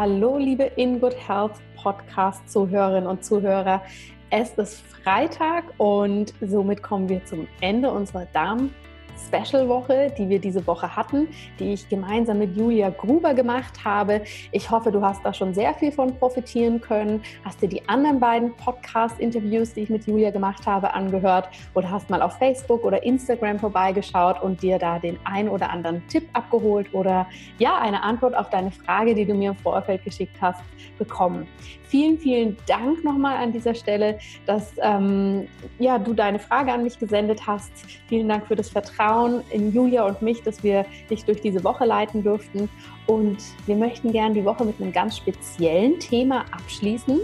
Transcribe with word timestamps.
Hallo, 0.00 0.38
liebe 0.38 0.62
In 0.76 1.00
Good 1.00 1.16
Health 1.26 1.54
Podcast-Zuhörerinnen 1.74 3.08
und 3.08 3.24
Zuhörer. 3.24 3.82
Es 4.30 4.52
ist 4.52 4.80
Freitag 4.80 5.64
und 5.78 6.32
somit 6.40 6.84
kommen 6.84 7.08
wir 7.08 7.24
zum 7.24 7.48
Ende 7.60 7.90
unserer 7.90 8.26
Darm- 8.26 8.70
Special-Woche, 9.18 10.12
die 10.16 10.28
wir 10.28 10.38
diese 10.38 10.66
Woche 10.66 10.94
hatten, 10.94 11.28
die 11.58 11.72
ich 11.72 11.88
gemeinsam 11.88 12.38
mit 12.38 12.56
Julia 12.56 12.90
Gruber 12.90 13.34
gemacht 13.34 13.84
habe. 13.84 14.22
Ich 14.52 14.70
hoffe, 14.70 14.92
du 14.92 15.02
hast 15.02 15.24
da 15.24 15.34
schon 15.34 15.52
sehr 15.52 15.74
viel 15.74 15.92
von 15.92 16.16
profitieren 16.16 16.80
können, 16.80 17.22
hast 17.44 17.60
dir 17.60 17.68
die 17.68 17.86
anderen 17.88 18.20
beiden 18.20 18.54
Podcast-Interviews, 18.56 19.74
die 19.74 19.82
ich 19.82 19.90
mit 19.90 20.06
Julia 20.06 20.30
gemacht 20.30 20.66
habe, 20.66 20.94
angehört 20.94 21.48
oder 21.74 21.90
hast 21.90 22.08
mal 22.08 22.22
auf 22.22 22.38
Facebook 22.38 22.84
oder 22.84 23.02
Instagram 23.02 23.58
vorbeigeschaut 23.58 24.40
und 24.42 24.62
dir 24.62 24.78
da 24.78 24.98
den 24.98 25.18
ein 25.24 25.48
oder 25.48 25.70
anderen 25.70 26.06
Tipp 26.08 26.28
abgeholt 26.32 26.94
oder 26.94 27.26
ja, 27.58 27.78
eine 27.78 28.02
Antwort 28.02 28.36
auf 28.36 28.50
deine 28.50 28.70
Frage, 28.70 29.14
die 29.14 29.26
du 29.26 29.34
mir 29.34 29.50
im 29.50 29.56
Vorfeld 29.56 30.04
geschickt 30.04 30.36
hast, 30.40 30.62
bekommen. 30.98 31.46
Vielen, 31.84 32.18
vielen 32.18 32.56
Dank 32.66 33.02
nochmal 33.02 33.38
an 33.38 33.52
dieser 33.52 33.74
Stelle, 33.74 34.18
dass 34.44 34.72
ähm, 34.82 35.48
ja, 35.78 35.98
du 35.98 36.12
deine 36.12 36.38
Frage 36.38 36.72
an 36.72 36.82
mich 36.82 36.98
gesendet 36.98 37.46
hast. 37.46 37.72
Vielen 38.08 38.28
Dank 38.28 38.46
für 38.46 38.56
das 38.56 38.68
Vertrauen 38.68 39.07
in 39.50 39.72
Julia 39.72 40.06
und 40.06 40.22
mich, 40.22 40.42
dass 40.42 40.62
wir 40.62 40.84
dich 41.10 41.24
durch 41.24 41.40
diese 41.40 41.64
Woche 41.64 41.84
leiten 41.84 42.22
durften. 42.22 42.68
Und 43.06 43.38
wir 43.66 43.76
möchten 43.76 44.12
gerne 44.12 44.34
die 44.34 44.44
Woche 44.44 44.64
mit 44.64 44.80
einem 44.80 44.92
ganz 44.92 45.16
speziellen 45.16 45.98
Thema 45.98 46.44
abschließen, 46.52 47.18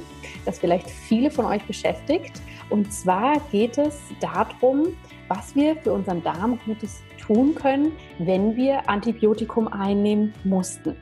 das 0.44 0.58
vielleicht 0.58 0.88
viele 0.88 1.30
von 1.30 1.44
euch 1.44 1.62
beschäftigt. 1.64 2.40
Und 2.70 2.92
zwar 2.92 3.40
geht 3.52 3.78
es 3.78 4.00
darum, 4.20 4.96
was 5.28 5.54
wir 5.54 5.76
für 5.76 5.92
unseren 5.92 6.22
Darm 6.22 6.58
Gutes 6.64 7.02
tun 7.18 7.54
können, 7.54 7.92
wenn 8.18 8.56
wir 8.56 8.88
Antibiotikum 8.88 9.68
einnehmen 9.68 10.32
mussten. 10.44 10.96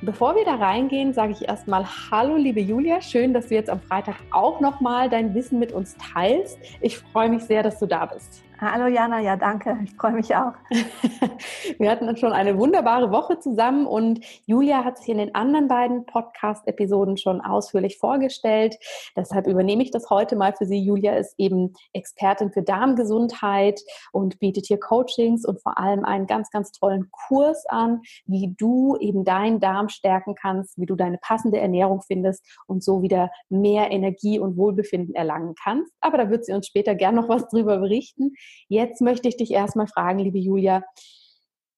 Bevor 0.00 0.36
wir 0.36 0.44
da 0.44 0.54
reingehen, 0.54 1.12
sage 1.12 1.32
ich 1.32 1.48
erstmal 1.48 1.84
Hallo, 2.10 2.36
liebe 2.36 2.60
Julia. 2.60 3.00
Schön, 3.00 3.34
dass 3.34 3.48
du 3.48 3.54
jetzt 3.54 3.68
am 3.68 3.80
Freitag 3.80 4.14
auch 4.30 4.60
nochmal 4.60 5.10
dein 5.10 5.34
Wissen 5.34 5.58
mit 5.58 5.72
uns 5.72 5.96
teilst. 5.96 6.56
Ich 6.80 6.98
freue 6.98 7.28
mich 7.28 7.42
sehr, 7.42 7.64
dass 7.64 7.80
du 7.80 7.86
da 7.86 8.06
bist. 8.06 8.44
Hallo 8.60 8.88
Jana, 8.88 9.20
ja 9.20 9.36
danke, 9.36 9.78
ich 9.84 9.94
freue 9.94 10.14
mich 10.14 10.34
auch. 10.34 10.52
Wir 11.78 11.90
hatten 11.92 12.16
schon 12.16 12.32
eine 12.32 12.58
wunderbare 12.58 13.12
Woche 13.12 13.38
zusammen 13.38 13.86
und 13.86 14.18
Julia 14.46 14.84
hat 14.84 14.98
sich 14.98 15.10
in 15.10 15.18
den 15.18 15.32
anderen 15.32 15.68
beiden 15.68 16.06
Podcast-Episoden 16.06 17.18
schon 17.18 17.40
ausführlich 17.40 17.98
vorgestellt. 17.98 18.76
Deshalb 19.16 19.46
übernehme 19.46 19.84
ich 19.84 19.92
das 19.92 20.10
heute 20.10 20.34
mal 20.34 20.54
für 20.54 20.66
Sie. 20.66 20.80
Julia 20.80 21.14
ist 21.14 21.34
eben 21.38 21.72
Expertin 21.92 22.50
für 22.50 22.62
Darmgesundheit 22.62 23.80
und 24.10 24.40
bietet 24.40 24.66
hier 24.66 24.80
Coachings 24.80 25.44
und 25.44 25.62
vor 25.62 25.78
allem 25.78 26.04
einen 26.04 26.26
ganz, 26.26 26.50
ganz 26.50 26.72
tollen 26.72 27.12
Kurs 27.12 27.64
an, 27.66 28.02
wie 28.26 28.56
du 28.58 28.96
eben 28.96 29.24
deinen 29.24 29.60
Darm 29.60 29.88
stärken 29.88 30.34
kannst, 30.34 30.76
wie 30.78 30.86
du 30.86 30.96
deine 30.96 31.18
passende 31.18 31.60
Ernährung 31.60 32.02
findest 32.04 32.44
und 32.66 32.82
so 32.82 33.02
wieder 33.02 33.30
mehr 33.50 33.92
Energie 33.92 34.40
und 34.40 34.56
Wohlbefinden 34.56 35.14
erlangen 35.14 35.54
kannst. 35.62 35.92
Aber 36.00 36.18
da 36.18 36.28
wird 36.28 36.44
sie 36.44 36.54
uns 36.54 36.66
später 36.66 36.96
gern 36.96 37.14
noch 37.14 37.28
was 37.28 37.46
drüber 37.46 37.78
berichten. 37.78 38.34
Jetzt 38.68 39.00
möchte 39.00 39.28
ich 39.28 39.36
dich 39.36 39.52
erstmal 39.52 39.86
fragen, 39.86 40.18
liebe 40.18 40.38
Julia. 40.38 40.82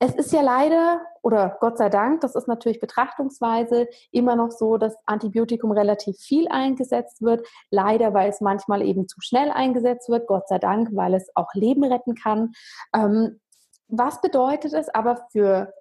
Es 0.03 0.15
ist 0.15 0.33
ja 0.33 0.41
leider, 0.41 1.03
oder 1.23 1.59
Gott 1.61 1.77
sei 1.77 1.91
Dank, 1.91 2.23
das 2.23 2.35
ist 2.35 2.49
natürlich 2.49 2.81
Betrachtungsweise, 2.81 3.87
immer 4.11 4.35
noch 4.35 4.51
so, 4.51 4.79
dass 4.79 4.97
Antibiotikum 5.05 5.73
relativ 5.73 6.17
viel 6.17 6.49
eingesetzt 6.49 7.21
wird. 7.21 7.47
Leider, 7.71 8.15
weil 8.15 8.31
es 8.31 8.41
manchmal 8.41 8.81
eben 8.81 9.09
zu 9.09 9.21
schnell 9.21 9.51
eingesetzt 9.51 10.09
wird. 10.09 10.27
Gott 10.27 10.49
sei 10.49 10.59
Dank, 10.59 10.89
weil 10.93 11.13
es 11.13 11.31
auch 11.35 11.53
Leben 11.53 11.85
retten 11.85 12.15
kann. 12.15 12.53
Ähm, 12.95 13.41
was 13.89 14.23
bedeutet 14.23 14.73
es 14.73 14.89
aber 14.89 15.27
für 15.33 15.73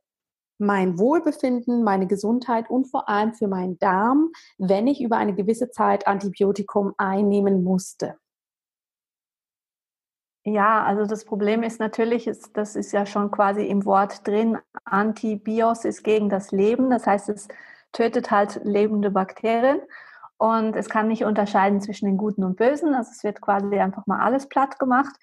mein 0.57 0.99
Wohlbefinden, 0.99 1.83
meine 1.83 2.05
Gesundheit 2.05 2.69
und 2.69 2.85
vor 2.85 3.07
allem 3.07 3.33
für 3.33 3.47
meinen 3.47 3.79
Darm, 3.79 4.31
wenn 4.57 4.87
ich 4.87 5.01
über 5.01 5.15
eine 5.15 5.33
gewisse 5.33 5.69
Zeit 5.69 6.07
Antibiotikum 6.07 6.93
einnehmen 6.97 7.63
musste? 7.63 8.15
Ja, 10.51 10.83
also 10.83 11.05
das 11.05 11.25
Problem 11.25 11.61
ist 11.61 11.79
natürlich, 11.79 12.25
ist, 12.25 12.57
das 12.57 12.75
ist 12.75 12.91
ja 12.91 13.05
schon 13.05 13.29
quasi 13.29 13.67
im 13.67 13.85
Wort 13.85 14.27
drin, 14.27 14.57
Antibios 14.83 15.85
ist 15.85 16.03
gegen 16.03 16.27
das 16.27 16.51
Leben. 16.51 16.89
Das 16.89 17.05
heißt, 17.05 17.29
es 17.29 17.47
tötet 17.91 18.31
halt 18.31 18.59
lebende 18.63 19.11
Bakterien 19.11 19.79
und 20.37 20.75
es 20.75 20.89
kann 20.89 21.07
nicht 21.07 21.23
unterscheiden 21.23 21.81
zwischen 21.81 22.07
den 22.07 22.17
Guten 22.17 22.43
und 22.43 22.57
Bösen. 22.57 22.95
Also 22.95 23.11
es 23.11 23.23
wird 23.23 23.41
quasi 23.41 23.77
einfach 23.77 24.07
mal 24.07 24.21
alles 24.21 24.49
platt 24.49 24.79
gemacht 24.79 25.15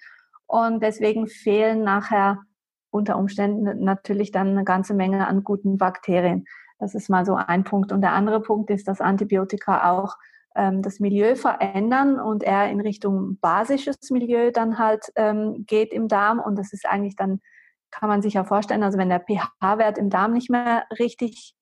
und 0.45 0.81
deswegen 0.81 1.27
fehlen 1.27 1.83
nachher 1.83 2.43
unter 2.89 3.17
Umständen 3.17 3.83
natürlich 3.83 4.31
dann 4.31 4.51
eine 4.51 4.63
ganze 4.63 4.93
Menge 4.93 5.27
an 5.27 5.43
guten 5.43 5.77
Bakterien. 5.77 6.45
Das 6.79 6.95
ist 6.95 7.09
mal 7.09 7.25
so 7.25 7.35
ein 7.35 7.65
Punkt. 7.65 7.91
Und 7.91 7.99
der 7.99 8.13
andere 8.13 8.39
Punkt 8.39 8.69
ist, 8.69 8.87
dass 8.87 9.01
Antibiotika 9.01 9.91
auch 9.91 10.15
ähm, 10.57 10.81
das 10.81 10.99
Milieu 10.99 11.35
verändern 11.35 12.19
und 12.19 12.43
er 12.43 12.69
in 12.69 12.81
Richtung 12.81 13.37
basisches 13.39 13.97
Milieu 14.09 14.51
dann 14.51 14.79
halt 14.79 15.05
ähm, 15.15 15.65
geht 15.67 15.93
im 15.93 16.07
Darm. 16.07 16.39
Und 16.39 16.57
das 16.57 16.73
ist 16.73 16.85
eigentlich 16.85 17.15
dann, 17.15 17.39
kann 17.91 18.09
man 18.09 18.21
sich 18.21 18.33
ja 18.33 18.43
vorstellen, 18.43 18.83
also 18.83 18.97
wenn 18.97 19.09
der 19.09 19.21
pH-Wert 19.21 19.97
im 19.97 20.09
Darm 20.09 20.33
nicht 20.33 20.49
mehr 20.49 20.85
richtig 20.99 21.53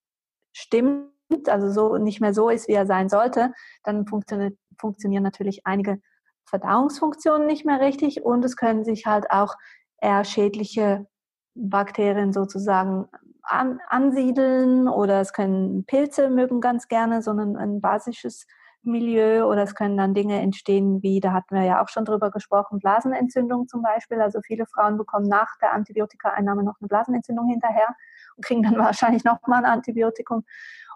stimmt, 0.52 1.12
also 1.48 1.70
so 1.70 1.98
nicht 1.98 2.20
mehr 2.20 2.34
so 2.34 2.48
ist, 2.48 2.68
wie 2.68 2.72
er 2.72 2.86
sein 2.86 3.08
sollte, 3.08 3.52
dann 3.84 4.06
funktioniert, 4.06 4.58
funktionieren 4.78 5.22
natürlich 5.22 5.66
einige 5.66 6.00
Verdauungsfunktionen 6.48 7.46
nicht 7.46 7.66
mehr 7.66 7.80
richtig 7.80 8.24
und 8.24 8.44
es 8.44 8.56
können 8.56 8.84
sich 8.84 9.06
halt 9.06 9.30
auch 9.30 9.54
eher 10.00 10.24
schädliche 10.24 11.06
Bakterien 11.54 12.32
sozusagen 12.32 13.06
an, 13.42 13.80
ansiedeln 13.88 14.88
oder 14.88 15.20
es 15.20 15.32
können 15.32 15.84
Pilze 15.86 16.30
mögen 16.30 16.60
ganz 16.60 16.88
gerne 16.88 17.22
so 17.22 17.32
ein, 17.32 17.56
ein 17.56 17.80
basisches 17.80 18.46
Milieu 18.86 19.46
oder 19.46 19.62
es 19.62 19.74
können 19.74 19.96
dann 19.96 20.14
Dinge 20.14 20.40
entstehen, 20.40 21.02
wie, 21.02 21.20
da 21.20 21.32
hatten 21.32 21.54
wir 21.54 21.62
ja 21.62 21.82
auch 21.82 21.88
schon 21.88 22.04
drüber 22.04 22.30
gesprochen, 22.30 22.78
Blasenentzündung 22.78 23.68
zum 23.68 23.82
Beispiel. 23.82 24.20
Also 24.20 24.40
viele 24.42 24.66
Frauen 24.66 24.96
bekommen 24.96 25.28
nach 25.28 25.56
der 25.60 25.72
Antibiotikaeinnahme 25.72 26.62
noch 26.62 26.76
eine 26.80 26.88
Blasenentzündung 26.88 27.48
hinterher 27.48 27.94
und 28.36 28.44
kriegen 28.44 28.62
dann 28.62 28.78
wahrscheinlich 28.78 29.24
nochmal 29.24 29.64
ein 29.64 29.70
Antibiotikum. 29.70 30.44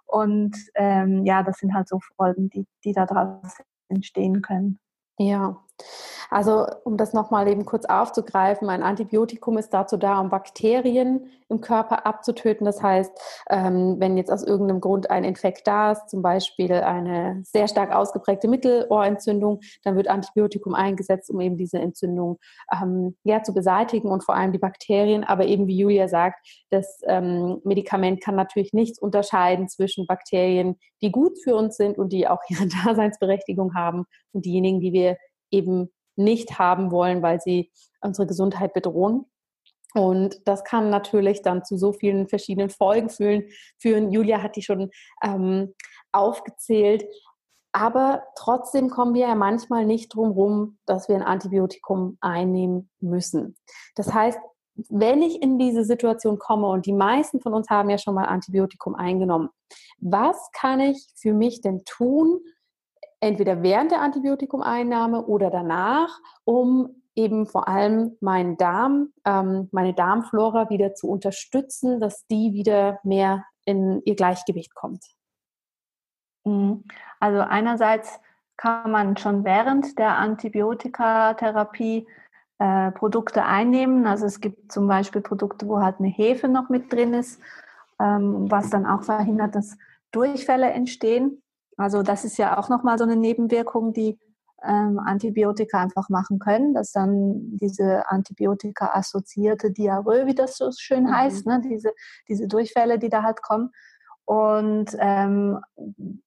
Und 0.06 0.56
ähm, 0.74 1.24
ja, 1.24 1.42
das 1.42 1.58
sind 1.58 1.74
halt 1.74 1.88
so 1.88 2.00
Folgen, 2.16 2.50
die, 2.50 2.66
die 2.84 2.92
daraus 2.92 3.58
entstehen 3.88 4.42
können. 4.42 4.78
Ja, 5.18 5.56
also 6.30 6.64
um 6.84 6.96
das 6.96 7.12
nochmal 7.12 7.48
eben 7.48 7.64
kurz 7.64 7.84
aufzugreifen, 7.84 8.68
ein 8.68 8.84
Antibiotikum 8.84 9.58
ist 9.58 9.70
dazu 9.70 9.96
da, 9.96 10.20
um 10.20 10.30
Bakterien 10.30 11.26
im 11.48 11.60
Körper 11.60 12.06
abzutöten. 12.06 12.64
Das 12.64 12.80
heißt, 12.80 13.10
ähm, 13.50 13.96
wenn 13.98 14.16
jetzt 14.16 14.30
aus 14.30 14.44
irgendeinem 14.44 14.80
Grund 14.80 15.10
ein 15.10 15.24
Infekt 15.24 15.66
da 15.66 15.91
ist, 15.91 16.08
zum 16.08 16.22
Beispiel 16.22 16.72
eine 16.72 17.42
sehr 17.44 17.66
stark 17.66 17.92
ausgeprägte 17.92 18.46
Mittelohrentzündung, 18.46 19.60
dann 19.82 19.96
wird 19.96 20.06
Antibiotikum 20.06 20.74
eingesetzt, 20.74 21.28
um 21.30 21.41
eben 21.41 21.56
diese 21.56 21.80
Entzündung 21.80 22.38
ähm, 22.72 23.16
ja, 23.24 23.42
zu 23.42 23.52
beseitigen 23.52 24.12
und 24.12 24.22
vor 24.22 24.36
allem 24.36 24.52
die 24.52 24.58
Bakterien. 24.58 25.24
Aber 25.24 25.44
eben 25.47 25.66
wie 25.66 25.78
Julia 25.78 26.06
sagt, 26.06 26.47
das 26.70 27.00
ähm, 27.06 27.60
Medikament 27.64 28.22
kann 28.22 28.36
natürlich 28.36 28.72
nichts 28.72 29.00
unterscheiden 29.00 29.68
zwischen 29.68 30.06
Bakterien, 30.06 30.76
die 31.02 31.10
gut 31.10 31.42
für 31.42 31.56
uns 31.56 31.76
sind 31.76 31.98
und 31.98 32.12
die 32.12 32.28
auch 32.28 32.41
ihre 32.48 32.68
Daseinsberechtigung 32.68 33.74
haben 33.74 34.04
und 34.32 34.44
diejenigen, 34.44 34.80
die 34.80 34.92
wir 34.92 35.16
eben 35.50 35.90
nicht 36.16 36.58
haben 36.58 36.90
wollen, 36.90 37.22
weil 37.22 37.40
sie 37.40 37.70
unsere 38.00 38.26
Gesundheit 38.26 38.72
bedrohen. 38.72 39.26
Und 39.94 40.46
das 40.46 40.62
kann 40.64 40.90
natürlich 40.90 41.42
dann 41.42 41.64
zu 41.64 41.76
so 41.76 41.92
vielen 41.92 42.28
verschiedenen 42.28 42.70
Folgen 42.70 43.08
führen. 43.10 44.12
Julia 44.12 44.42
hat 44.42 44.56
die 44.56 44.62
schon 44.62 44.90
ähm, 45.22 45.74
aufgezählt. 46.12 47.04
Aber 47.72 48.24
trotzdem 48.36 48.90
kommen 48.90 49.14
wir 49.14 49.28
ja 49.28 49.34
manchmal 49.34 49.86
nicht 49.86 50.14
drum 50.14 50.32
rum, 50.32 50.78
dass 50.86 51.08
wir 51.08 51.16
ein 51.16 51.22
Antibiotikum 51.22 52.18
einnehmen 52.20 52.91
müssen. 53.00 53.56
Das 53.94 54.12
heißt, 54.12 54.38
wenn 54.88 55.22
ich 55.22 55.42
in 55.42 55.58
diese 55.58 55.84
Situation 55.84 56.38
komme 56.38 56.68
und 56.68 56.86
die 56.86 56.92
meisten 56.92 57.41
von 57.41 57.54
uns 57.54 57.68
haben 57.68 57.91
ja 57.91 57.98
schon 57.98 58.14
mal 58.14 58.26
Antibiotikum 58.26 58.94
eingenommen, 58.94 59.50
was 59.98 60.50
kann 60.53 60.80
ich 60.80 61.06
für 61.16 61.34
mich 61.34 61.60
denn 61.60 61.84
tun, 61.84 62.41
entweder 63.20 63.62
während 63.62 63.90
der 63.92 64.00
Antibiotikumeinnahme 64.00 65.26
oder 65.26 65.50
danach, 65.50 66.18
um 66.44 67.02
eben 67.14 67.46
vor 67.46 67.68
allem 67.68 68.16
meinen 68.20 68.56
Darm, 68.56 69.12
ähm, 69.24 69.68
meine 69.72 69.94
Darmflora 69.94 70.70
wieder 70.70 70.94
zu 70.94 71.08
unterstützen, 71.08 72.00
dass 72.00 72.26
die 72.26 72.52
wieder 72.54 72.98
mehr 73.04 73.44
in 73.64 74.02
ihr 74.04 74.14
Gleichgewicht 74.14 74.74
kommt. 74.74 75.04
Mhm. 76.44 76.84
Also 77.18 77.40
einerseits 77.40 78.20
kann 78.56 78.90
man 78.90 79.16
schon 79.16 79.44
während 79.44 79.98
der 79.98 80.18
Antibiotikatherapie 80.18 82.06
äh, 82.58 82.90
Produkte 82.92 83.44
einnehmen. 83.44 84.06
Also 84.06 84.26
es 84.26 84.40
gibt 84.40 84.70
zum 84.70 84.86
Beispiel 84.86 85.22
Produkte, 85.22 85.66
wo 85.66 85.80
halt 85.80 85.96
eine 85.98 86.08
Hefe 86.08 86.48
noch 86.48 86.68
mit 86.68 86.92
drin 86.92 87.14
ist, 87.14 87.40
ähm, 87.98 88.50
was 88.50 88.70
dann 88.70 88.86
auch 88.86 89.02
verhindert, 89.02 89.54
dass 89.54 89.78
Durchfälle 90.12 90.70
entstehen. 90.70 91.42
Also 91.80 92.03
das 92.03 92.24
ist 92.24 92.36
ja 92.36 92.59
auch 92.59 92.68
nochmal 92.68 92.98
so 92.98 93.04
eine 93.04 93.16
Nebenwirkung, 93.16 93.92
die 93.92 94.18
ähm, 94.62 94.98
Antibiotika 94.98 95.80
einfach 95.80 96.09
machen 96.09 96.38
können, 96.38 96.74
dass 96.74 96.92
dann 96.92 97.56
diese 97.56 98.09
Antibiotika-assoziierte 98.09 99.71
Diarrhoe, 99.72 100.27
wie 100.27 100.34
das 100.34 100.56
so 100.56 100.71
schön 100.78 101.04
mhm. 101.04 101.15
heißt, 101.16 101.47
ne, 101.47 101.60
diese, 101.65 101.92
diese 102.28 102.47
Durchfälle, 102.47 102.98
die 102.98 103.09
da 103.09 103.22
halt 103.22 103.42
kommen. 103.42 103.71
Und 104.27 104.94
ähm, 105.00 105.59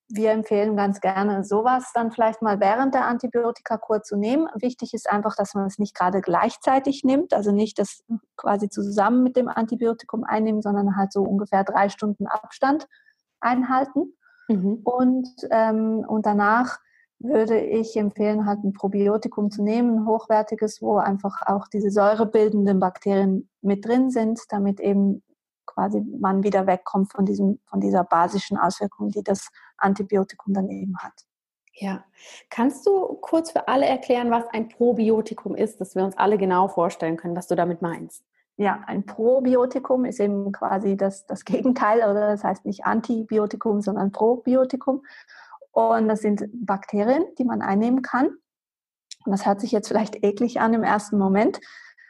wir 0.10 0.32
empfehlen 0.32 0.76
ganz 0.76 1.00
gerne 1.00 1.46
sowas 1.46 1.92
dann 1.94 2.12
vielleicht 2.12 2.42
mal 2.42 2.60
während 2.60 2.94
der 2.96 3.06
Antibiotikakur 3.06 4.02
zu 4.02 4.18
nehmen. 4.18 4.48
Wichtig 4.56 4.94
ist 4.94 5.10
einfach, 5.10 5.36
dass 5.38 5.54
man 5.54 5.68
es 5.68 5.80
nicht 5.80 5.96
gerade 5.96 6.20
gleichzeitig 6.20 7.04
nimmt, 7.06 7.34
also 7.34 7.54
nicht 7.54 7.80
das 7.80 8.04
quasi 8.36 8.68
zusammen 8.68 9.24
mit 9.24 9.38
dem 9.38 9.48
Antibiotikum 9.48 10.26
einnehmen, 10.26 10.62
sondern 10.62 10.98
halt 10.98 11.14
so 11.14 11.22
ungefähr 11.22 11.64
drei 11.64 11.88
Stunden 11.88 12.28
Abstand 12.28 12.88
einhalten. 13.40 14.14
Mhm. 14.54 14.80
Und, 14.84 15.30
ähm, 15.52 16.06
und 16.08 16.26
danach 16.26 16.80
würde 17.20 17.60
ich 17.60 17.96
empfehlen, 17.96 18.46
halt 18.46 18.64
ein 18.64 18.74
Probiotikum 18.74 19.50
zu 19.50 19.64
nehmen, 19.64 20.00
ein 20.00 20.06
hochwertiges, 20.06 20.82
wo 20.82 20.98
einfach 20.98 21.42
auch 21.46 21.68
diese 21.68 21.90
säurebildenden 21.90 22.80
Bakterien 22.80 23.50
mit 23.62 23.86
drin 23.86 24.12
sind, 24.12 24.42
damit 24.50 24.80
eben 24.80 25.24
quasi 25.66 26.02
man 26.02 26.44
wieder 26.44 26.68
wegkommt 26.68 27.14
von, 27.14 27.26
diesem, 27.26 27.60
von 27.66 27.80
dieser 27.80 28.04
basischen 28.04 28.58
Auswirkung, 28.58 29.10
die 29.10 29.24
das 29.24 29.50
Antibiotikum 29.78 30.54
dann 30.54 30.70
eben 30.70 30.98
hat. 30.98 31.14
Ja, 31.76 32.06
kannst 32.50 32.86
du 32.86 33.16
kurz 33.22 33.52
für 33.52 33.68
alle 33.68 33.86
erklären, 33.86 34.30
was 34.30 34.46
ein 34.52 34.70
Probiotikum 34.70 35.56
ist, 35.56 35.82
dass 35.82 35.96
wir 35.96 36.04
uns 36.04 36.18
alle 36.18 36.38
genau 36.38 36.68
vorstellen 36.68 37.18
können, 37.18 37.36
was 37.36 37.48
du 37.48 37.56
damit 37.56 37.82
meinst? 37.82 38.24
Ja, 38.58 38.84
ein 38.86 39.06
Probiotikum 39.06 40.06
ist 40.06 40.20
eben 40.20 40.52
quasi 40.52 40.96
das, 40.96 41.26
das 41.26 41.44
Gegenteil, 41.46 42.00
oder 42.00 42.28
das 42.28 42.44
heißt 42.44 42.66
nicht 42.66 42.86
Antibiotikum, 42.86 43.82
sondern 43.82 44.12
Probiotikum. 44.12 45.04
Und 45.72 46.08
das 46.08 46.22
sind 46.22 46.44
Bakterien, 46.54 47.26
die 47.40 47.46
man 47.46 47.64
einnehmen 47.64 48.04
kann. 48.04 48.28
Und 49.26 49.32
das 49.32 49.46
hört 49.46 49.60
sich 49.60 49.72
jetzt 49.72 49.88
vielleicht 49.88 50.24
eklig 50.24 50.60
an 50.60 50.74
im 50.74 50.84
ersten 50.84 51.18
Moment, 51.18 51.60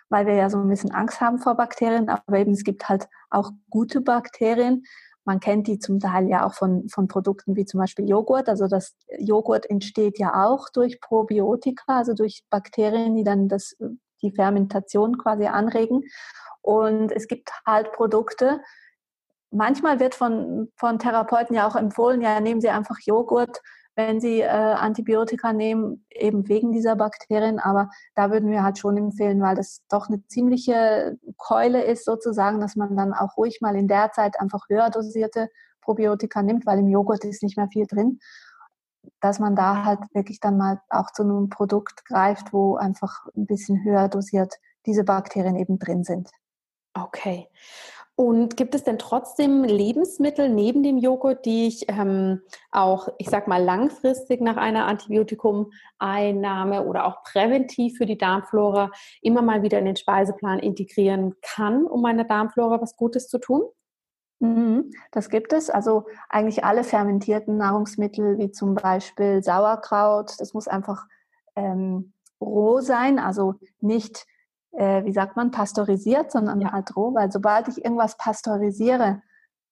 weil 0.10 0.26
wir 0.26 0.34
ja 0.36 0.50
so 0.50 0.58
ein 0.60 0.68
bisschen 0.68 0.92
Angst 0.92 1.22
haben 1.22 1.40
vor 1.40 1.56
Bakterien, 1.56 2.10
aber 2.10 2.38
eben 2.38 2.52
es 2.52 2.64
gibt 2.64 2.90
halt 2.90 3.08
auch 3.30 3.52
gute 3.70 4.02
Bakterien. 4.02 4.84
Man 5.26 5.40
kennt 5.40 5.68
die 5.68 5.80
zum 5.80 6.00
Teil 6.00 6.28
ja 6.28 6.46
auch 6.46 6.54
von, 6.54 6.90
von 6.90 7.08
Produkten 7.08 7.56
wie 7.56 7.64
zum 7.64 7.80
Beispiel 7.80 8.10
Joghurt. 8.10 8.50
Also 8.50 8.68
das 8.68 8.98
Joghurt 9.20 9.70
entsteht 9.70 10.20
ja 10.20 10.46
auch 10.46 10.68
durch 10.70 11.00
Probiotika, 11.00 12.00
also 12.00 12.14
durch 12.14 12.44
Bakterien, 12.50 13.16
die 13.16 13.24
dann 13.24 13.48
das, 13.48 13.78
die 14.24 14.32
Fermentation 14.32 15.18
quasi 15.18 15.46
anregen. 15.46 16.04
Und 16.62 17.12
es 17.12 17.28
gibt 17.28 17.52
halt 17.68 17.92
Produkte, 17.92 18.62
manchmal 19.52 20.00
wird 20.00 20.16
von, 20.16 20.70
von 20.78 20.98
Therapeuten 20.98 21.56
ja 21.56 21.68
auch 21.68 21.76
empfohlen, 21.76 22.22
ja, 22.22 22.40
nehmen 22.40 22.62
Sie 22.62 22.70
einfach 22.70 22.98
Joghurt 23.06 23.62
wenn 23.96 24.20
sie 24.20 24.42
äh, 24.42 24.48
Antibiotika 24.48 25.54
nehmen, 25.54 26.06
eben 26.10 26.48
wegen 26.48 26.72
dieser 26.72 26.96
Bakterien. 26.96 27.60
Aber 27.60 27.90
da 28.16 28.32
würden 28.32 28.50
wir 28.50 28.64
halt 28.64 28.80
schon 28.80 28.98
empfehlen, 28.98 29.42
weil 29.42 29.56
das 29.56 29.82
doch 29.90 30.08
eine 30.08 30.26
ziemliche 30.28 31.18
Keule 31.38 31.84
ist 31.84 32.06
sozusagen, 32.06 32.60
dass 32.60 32.76
man 32.76 32.96
dann 32.96 33.14
auch 33.14 33.38
ruhig 33.38 33.60
mal 33.62 33.76
in 33.76 33.88
der 33.88 34.12
Zeit 34.12 34.40
einfach 34.40 34.64
höher 34.70 34.90
dosierte 34.90 35.50
Probiotika 35.82 36.42
nimmt, 36.42 36.66
weil 36.66 36.80
im 36.80 36.88
Joghurt 36.88 37.24
ist 37.26 37.44
nicht 37.44 37.58
mehr 37.58 37.68
viel 37.68 37.86
drin. 37.86 38.20
Dass 39.24 39.40
man 39.40 39.56
da 39.56 39.86
halt 39.86 40.02
wirklich 40.14 40.42
dann 40.42 40.58
mal 40.58 40.82
auch 40.90 41.10
zu 41.12 41.24
einem 41.24 41.50
Produkt 41.50 42.04
greift, 42.04 42.52
wo 42.52 42.76
einfach 42.76 43.26
ein 43.38 43.46
bisschen 43.46 43.82
höher 43.86 44.10
dosiert 44.10 44.56
diese 44.86 45.06
Bakterien 45.06 45.56
eben 45.56 45.80
drin 45.80 46.04
sind. 46.04 46.30
Okay. 46.94 47.48
Und 48.16 48.58
gibt 48.58 48.76
es 48.76 48.84
denn 48.84 49.00
trotzdem 49.00 49.64
Lebensmittel 49.64 50.50
neben 50.50 50.84
dem 50.84 50.98
Joghurt, 50.98 51.46
die 51.46 51.68
ich 51.68 51.90
ähm, 51.90 52.42
auch, 52.70 53.08
ich 53.18 53.30
sag 53.30 53.48
mal, 53.48 53.64
langfristig 53.64 54.40
nach 54.42 54.58
einer 54.58 54.86
Antibiotikumeinnahme 54.88 56.86
oder 56.86 57.08
auch 57.08 57.24
präventiv 57.24 57.98
für 57.98 58.06
die 58.06 58.18
Darmflora 58.18 58.92
immer 59.22 59.42
mal 59.42 59.64
wieder 59.64 59.80
in 59.80 59.86
den 59.86 59.96
Speiseplan 59.96 60.60
integrieren 60.60 61.34
kann, 61.42 61.86
um 61.86 62.02
meiner 62.02 62.26
Darmflora 62.26 62.82
was 62.82 62.98
Gutes 62.98 63.30
zu 63.30 63.40
tun? 63.40 63.64
Mhm, 64.44 64.92
das 65.12 65.30
gibt 65.30 65.54
es. 65.54 65.70
Also 65.70 66.06
eigentlich 66.28 66.66
alle 66.66 66.84
fermentierten 66.84 67.56
Nahrungsmittel, 67.56 68.38
wie 68.40 68.52
zum 68.52 68.76
Beispiel 68.76 69.42
Sauerkraut, 69.42 70.36
das 70.38 70.54
muss 70.54 70.68
einfach 70.68 71.08
ähm, 71.56 72.12
roh 72.42 72.82
sein, 72.82 73.20
also 73.20 73.56
nicht 73.80 74.26
äh, 74.74 75.06
wie 75.06 75.14
sagt 75.14 75.38
man, 75.38 75.52
pasteurisiert, 75.52 76.32
sondern 76.32 76.60
ja. 76.60 76.74
halt 76.74 76.94
roh, 76.96 77.14
weil 77.14 77.32
sobald 77.32 77.70
ich 77.70 77.86
irgendwas 77.86 78.18
pasteurisiere, 78.18 79.22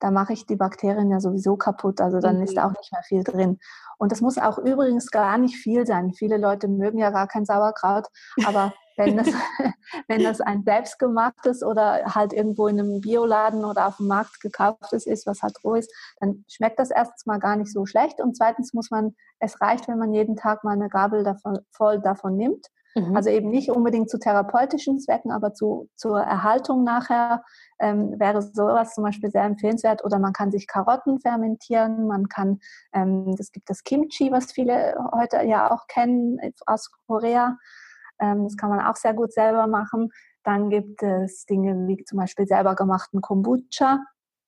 da 0.02 0.12
mache 0.12 0.34
ich 0.34 0.46
die 0.46 0.56
Bakterien 0.56 1.10
ja 1.10 1.20
sowieso 1.20 1.56
kaputt, 1.56 2.02
also 2.02 2.20
dann 2.20 2.38
mhm. 2.38 2.44
ist 2.44 2.58
da 2.58 2.66
auch 2.66 2.74
nicht 2.78 2.92
mehr 2.92 3.04
viel 3.04 3.24
drin. 3.24 3.60
Und 3.98 4.12
das 4.12 4.20
muss 4.20 4.38
auch 4.40 4.58
übrigens 4.58 5.12
gar 5.12 5.38
nicht 5.38 5.56
viel 5.56 5.86
sein. 5.86 6.12
Viele 6.14 6.38
Leute 6.38 6.68
mögen 6.68 6.98
ja 6.98 7.12
gar 7.12 7.28
kein 7.28 7.46
Sauerkraut, 7.46 8.08
aber 8.46 8.74
wenn 8.98 9.16
das, 9.16 9.28
wenn 10.08 10.24
das 10.24 10.42
ein 10.42 10.64
selbstgemachtes 10.64 11.64
oder 11.64 12.04
halt 12.16 12.34
irgendwo 12.34 12.68
in 12.68 12.80
einem 12.80 13.00
Bioladen 13.00 13.64
oder 13.64 13.88
auf 13.88 13.98
dem 13.98 14.08
Markt 14.08 14.42
gekauftes 14.42 15.06
ist, 15.06 15.28
was 15.28 15.44
halt 15.44 15.64
roh 15.64 15.76
ist, 15.76 15.94
dann 16.20 16.44
schmeckt 16.48 16.80
das 16.80 16.90
erstens 16.90 17.26
mal 17.28 17.40
gar 17.40 17.56
nicht 17.56 17.72
so 17.72 17.86
schlecht 17.86 18.20
und 18.20 18.36
zweitens 18.36 18.74
muss 18.74 18.90
man, 18.90 19.16
es 19.40 19.62
reicht, 19.62 19.88
wenn 19.88 20.00
man 20.00 20.14
jeden 20.14 20.36
Tag 20.36 20.64
mal 20.64 20.74
eine 20.74 20.90
Gabel 20.90 21.24
davon, 21.24 21.60
voll 21.72 22.02
davon 22.02 22.36
nimmt 22.36 22.68
Mhm. 22.96 23.16
Also 23.16 23.30
eben 23.30 23.50
nicht 23.50 23.70
unbedingt 23.70 24.10
zu 24.10 24.20
therapeutischen 24.20 25.00
Zwecken, 25.00 25.32
aber 25.32 25.54
zu, 25.54 25.90
zur 25.96 26.20
Erhaltung 26.20 26.84
nachher 26.84 27.44
ähm, 27.80 28.20
wäre 28.20 28.42
sowas 28.42 28.94
zum 28.94 29.04
Beispiel 29.04 29.32
sehr 29.32 29.44
empfehlenswert. 29.44 30.04
Oder 30.04 30.20
man 30.20 30.34
kann 30.34 30.52
sich 30.52 30.68
Karotten 30.68 31.20
fermentieren, 31.20 32.08
man 32.08 32.28
kann, 32.28 32.60
ähm, 32.94 33.36
es 33.40 33.52
gibt 33.52 33.70
das 33.70 33.84
Kimchi, 33.84 34.32
was 34.32 34.52
viele 34.52 34.96
heute 35.14 35.42
ja 35.44 35.72
auch 35.72 35.88
kennen 35.88 36.40
aus 36.66 36.92
Korea. 37.08 37.58
Ähm, 38.20 38.44
das 38.44 38.58
kann 38.58 38.70
man 38.70 38.82
auch 38.82 38.96
sehr 38.96 39.14
gut 39.14 39.32
selber 39.34 39.68
machen. 39.68 40.10
Dann 40.44 40.70
gibt 40.70 41.02
es 41.04 41.46
Dinge 41.46 41.88
wie 41.88 42.04
zum 42.04 42.20
Beispiel 42.20 42.48
selber 42.48 42.76
gemachten 42.76 43.22
Kombucha. 43.22 44.00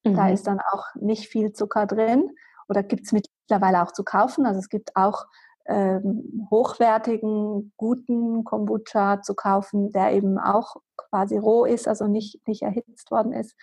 Mhm. 0.04 0.16
Da 0.16 0.30
ist 0.30 0.48
dann 0.48 0.60
auch 0.72 0.86
nicht 0.96 1.30
viel 1.30 1.54
Zucker 1.54 1.86
drin. 1.86 2.30
Oder 2.68 2.84
gibt 2.84 3.06
es 3.06 3.12
mittlerweile 3.12 3.84
auch 3.84 3.92
zu 3.92 4.04
kaufen. 4.04 4.46
Also 4.46 4.60
es 4.60 4.70
gibt 4.70 4.96
auch 4.96 5.26
ähm, 5.66 6.48
hochwertigen, 6.52 7.74
guten 7.78 8.44
Kombucha 8.44 9.22
zu 9.22 9.34
kaufen, 9.36 9.92
der 9.92 10.12
eben 10.12 10.38
auch 10.38 10.76
quasi 11.10 11.38
roh 11.38 11.66
ist, 11.66 11.88
also 11.88 12.08
nicht, 12.08 12.46
nicht 12.48 12.62
erhitzt 12.62 13.12
worden 13.12 13.34
ist. 13.34 13.56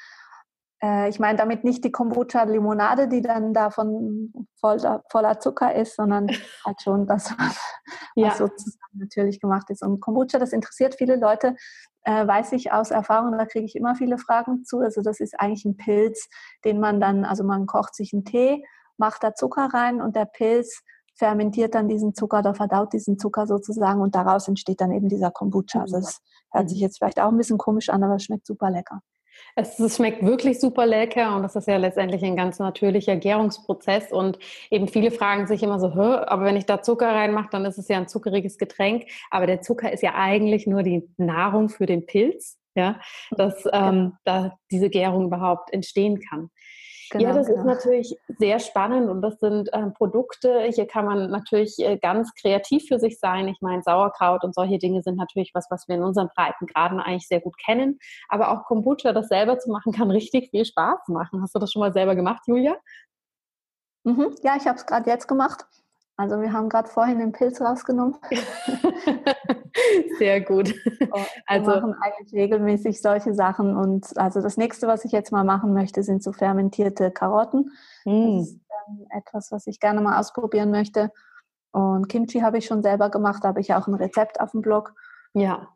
Äh, 0.82 1.08
ich 1.08 1.18
meine 1.18 1.38
damit 1.38 1.64
nicht 1.64 1.84
die 1.84 1.92
Kombucha-Limonade, 1.92 3.08
die 3.08 3.20
dann 3.20 3.52
davon 3.52 4.32
voller, 4.58 5.02
voller 5.10 5.40
Zucker 5.40 5.74
ist, 5.74 5.96
sondern 5.96 6.28
halt 6.64 6.80
schon 6.82 7.06
das, 7.06 7.34
was, 7.38 7.60
ja. 8.14 8.28
was 8.28 8.38
sozusagen 8.38 8.98
natürlich 8.98 9.40
gemacht 9.40 9.68
ist. 9.70 9.82
Und 9.82 10.00
Kombucha, 10.00 10.38
das 10.38 10.52
interessiert 10.52 10.94
viele 10.94 11.16
Leute, 11.16 11.54
äh, 12.04 12.26
weiß 12.26 12.52
ich 12.52 12.72
aus 12.72 12.90
Erfahrung, 12.90 13.36
da 13.36 13.44
kriege 13.44 13.66
ich 13.66 13.76
immer 13.76 13.94
viele 13.94 14.16
Fragen 14.16 14.64
zu. 14.64 14.78
Also 14.78 15.02
das 15.02 15.20
ist 15.20 15.38
eigentlich 15.38 15.64
ein 15.66 15.76
Pilz, 15.76 16.28
den 16.64 16.80
man 16.80 17.00
dann, 17.00 17.24
also 17.24 17.44
man 17.44 17.66
kocht 17.66 17.94
sich 17.94 18.12
einen 18.14 18.24
Tee, 18.24 18.64
macht 18.96 19.22
da 19.22 19.34
Zucker 19.34 19.68
rein 19.72 20.00
und 20.00 20.16
der 20.16 20.26
Pilz 20.26 20.82
fermentiert 21.20 21.74
dann 21.74 21.86
diesen 21.86 22.14
Zucker 22.14 22.38
oder 22.38 22.54
verdaut 22.54 22.94
diesen 22.94 23.18
Zucker 23.18 23.46
sozusagen 23.46 24.00
und 24.00 24.14
daraus 24.14 24.48
entsteht 24.48 24.80
dann 24.80 24.90
eben 24.90 25.08
dieser 25.10 25.30
Kombucha. 25.30 25.82
Also 25.82 25.96
das 25.96 26.20
hört 26.50 26.70
sich 26.70 26.80
jetzt 26.80 26.96
vielleicht 26.96 27.20
auch 27.20 27.28
ein 27.28 27.36
bisschen 27.36 27.58
komisch 27.58 27.90
an, 27.90 28.02
aber 28.02 28.14
es 28.14 28.24
schmeckt 28.24 28.46
super 28.46 28.70
lecker. 28.70 29.02
Es, 29.54 29.78
es, 29.78 29.96
schmeckt 29.96 30.24
wirklich 30.24 30.60
super 30.60 30.86
lecker 30.86 31.36
und 31.36 31.42
das 31.42 31.56
ist 31.56 31.68
ja 31.68 31.76
letztendlich 31.76 32.24
ein 32.24 32.36
ganz 32.36 32.58
natürlicher 32.58 33.16
Gärungsprozess 33.16 34.12
und 34.12 34.38
eben 34.70 34.88
viele 34.88 35.10
fragen 35.10 35.46
sich 35.46 35.62
immer 35.62 35.78
so, 35.78 35.88
aber 35.88 36.44
wenn 36.44 36.56
ich 36.56 36.66
da 36.66 36.82
Zucker 36.82 37.08
reinmache, 37.08 37.48
dann 37.50 37.66
ist 37.66 37.78
es 37.78 37.88
ja 37.88 37.98
ein 37.98 38.08
zuckeriges 38.08 38.56
Getränk, 38.56 39.04
aber 39.30 39.46
der 39.46 39.60
Zucker 39.60 39.92
ist 39.92 40.02
ja 40.02 40.14
eigentlich 40.14 40.66
nur 40.66 40.82
die 40.82 41.06
Nahrung 41.18 41.68
für 41.68 41.86
den 41.86 42.06
Pilz, 42.06 42.58
ja, 42.74 42.98
dass 43.30 43.64
ähm, 43.72 44.14
da 44.24 44.56
diese 44.70 44.88
Gärung 44.88 45.26
überhaupt 45.26 45.72
entstehen 45.72 46.20
kann. 46.20 46.50
Genau, 47.10 47.24
ja, 47.24 47.32
das 47.32 47.48
genau. 47.48 47.60
ist 47.60 47.66
natürlich 47.66 48.16
sehr 48.38 48.60
spannend 48.60 49.10
und 49.10 49.20
das 49.20 49.40
sind 49.40 49.72
äh, 49.72 49.90
Produkte, 49.90 50.62
hier 50.72 50.86
kann 50.86 51.06
man 51.06 51.30
natürlich 51.30 51.78
äh, 51.78 51.98
ganz 51.98 52.32
kreativ 52.34 52.86
für 52.86 53.00
sich 53.00 53.18
sein. 53.18 53.48
Ich 53.48 53.60
meine, 53.60 53.82
Sauerkraut 53.82 54.44
und 54.44 54.54
solche 54.54 54.78
Dinge 54.78 55.02
sind 55.02 55.16
natürlich 55.16 55.50
was, 55.52 55.66
was 55.70 55.88
wir 55.88 55.96
in 55.96 56.04
unseren 56.04 56.28
Breitengraden 56.34 57.00
eigentlich 57.00 57.26
sehr 57.26 57.40
gut 57.40 57.56
kennen. 57.58 57.98
Aber 58.28 58.50
auch 58.50 58.64
Kombucha, 58.64 59.12
das 59.12 59.28
selber 59.28 59.58
zu 59.58 59.70
machen, 59.70 59.92
kann 59.92 60.10
richtig 60.10 60.50
viel 60.50 60.64
Spaß 60.64 61.08
machen. 61.08 61.42
Hast 61.42 61.54
du 61.54 61.58
das 61.58 61.72
schon 61.72 61.80
mal 61.80 61.92
selber 61.92 62.14
gemacht, 62.14 62.42
Julia? 62.46 62.76
Mhm. 64.04 64.34
Ja, 64.42 64.56
ich 64.56 64.66
habe 64.66 64.78
es 64.78 64.86
gerade 64.86 65.10
jetzt 65.10 65.26
gemacht. 65.26 65.66
Also 66.20 66.42
wir 66.42 66.52
haben 66.52 66.68
gerade 66.68 66.86
vorhin 66.86 67.18
den 67.18 67.32
Pilz 67.32 67.62
rausgenommen. 67.62 68.18
Sehr 70.18 70.42
gut. 70.42 70.68
wir 70.68 71.26
also 71.46 71.70
machen 71.70 71.94
eigentlich 71.94 72.34
regelmäßig 72.34 73.00
solche 73.00 73.32
Sachen 73.32 73.74
und 73.74 74.06
also 74.18 74.42
das 74.42 74.58
nächste, 74.58 74.86
was 74.86 75.06
ich 75.06 75.12
jetzt 75.12 75.32
mal 75.32 75.44
machen 75.44 75.72
möchte, 75.72 76.02
sind 76.02 76.22
so 76.22 76.32
fermentierte 76.32 77.10
Karotten. 77.10 77.72
Mm. 78.04 78.36
Das 78.36 78.48
ist 78.48 78.60
ähm, 78.86 79.06
etwas, 79.08 79.50
was 79.50 79.66
ich 79.66 79.80
gerne 79.80 80.02
mal 80.02 80.20
ausprobieren 80.20 80.70
möchte. 80.70 81.10
Und 81.72 82.10
Kimchi 82.10 82.40
habe 82.40 82.58
ich 82.58 82.66
schon 82.66 82.82
selber 82.82 83.08
gemacht, 83.08 83.42
da 83.42 83.48
habe 83.48 83.60
ich 83.60 83.72
auch 83.72 83.86
ein 83.86 83.94
Rezept 83.94 84.40
auf 84.40 84.50
dem 84.50 84.60
Blog. 84.60 84.92
Ja, 85.32 85.68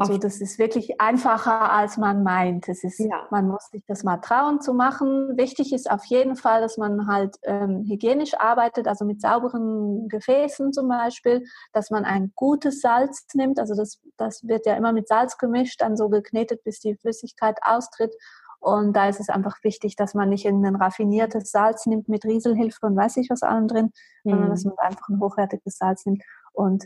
also 0.00 0.18
das 0.18 0.40
ist 0.40 0.58
wirklich 0.58 1.00
einfacher, 1.00 1.72
als 1.72 1.96
man 1.96 2.22
meint. 2.22 2.68
Es 2.68 2.84
ist, 2.84 2.98
ja. 2.98 3.26
Man 3.30 3.48
muss 3.48 3.68
sich 3.70 3.84
das 3.86 4.04
mal 4.04 4.18
trauen 4.18 4.60
zu 4.60 4.74
machen. 4.74 5.36
Wichtig 5.36 5.72
ist 5.72 5.90
auf 5.90 6.04
jeden 6.06 6.36
Fall, 6.36 6.60
dass 6.60 6.76
man 6.76 7.06
halt 7.06 7.36
ähm, 7.42 7.84
hygienisch 7.88 8.34
arbeitet, 8.34 8.88
also 8.88 9.04
mit 9.04 9.20
sauberen 9.20 10.08
Gefäßen 10.08 10.72
zum 10.72 10.88
Beispiel, 10.88 11.44
dass 11.72 11.90
man 11.90 12.04
ein 12.04 12.32
gutes 12.34 12.80
Salz 12.80 13.26
nimmt. 13.34 13.58
Also 13.58 13.74
das, 13.74 14.00
das 14.16 14.46
wird 14.46 14.66
ja 14.66 14.74
immer 14.74 14.92
mit 14.92 15.08
Salz 15.08 15.38
gemischt, 15.38 15.80
dann 15.80 15.96
so 15.96 16.08
geknetet, 16.08 16.64
bis 16.64 16.80
die 16.80 16.96
Flüssigkeit 16.96 17.58
austritt 17.62 18.14
Und 18.60 18.94
da 18.94 19.08
ist 19.08 19.20
es 19.20 19.28
einfach 19.28 19.62
wichtig, 19.62 19.96
dass 19.96 20.14
man 20.14 20.28
nicht 20.30 20.44
irgendein 20.44 20.76
raffiniertes 20.76 21.50
Salz 21.50 21.86
nimmt 21.86 22.08
mit 22.08 22.24
Rieselhilfe 22.24 22.86
und 22.86 22.96
weiß 22.96 23.18
ich 23.18 23.30
was 23.30 23.42
allem 23.42 23.68
drin, 23.68 23.92
mhm. 24.24 24.30
sondern 24.30 24.50
dass 24.50 24.64
man 24.64 24.78
einfach 24.78 25.08
ein 25.08 25.20
hochwertiges 25.20 25.76
Salz 25.78 26.06
nimmt. 26.06 26.22
Und 26.52 26.84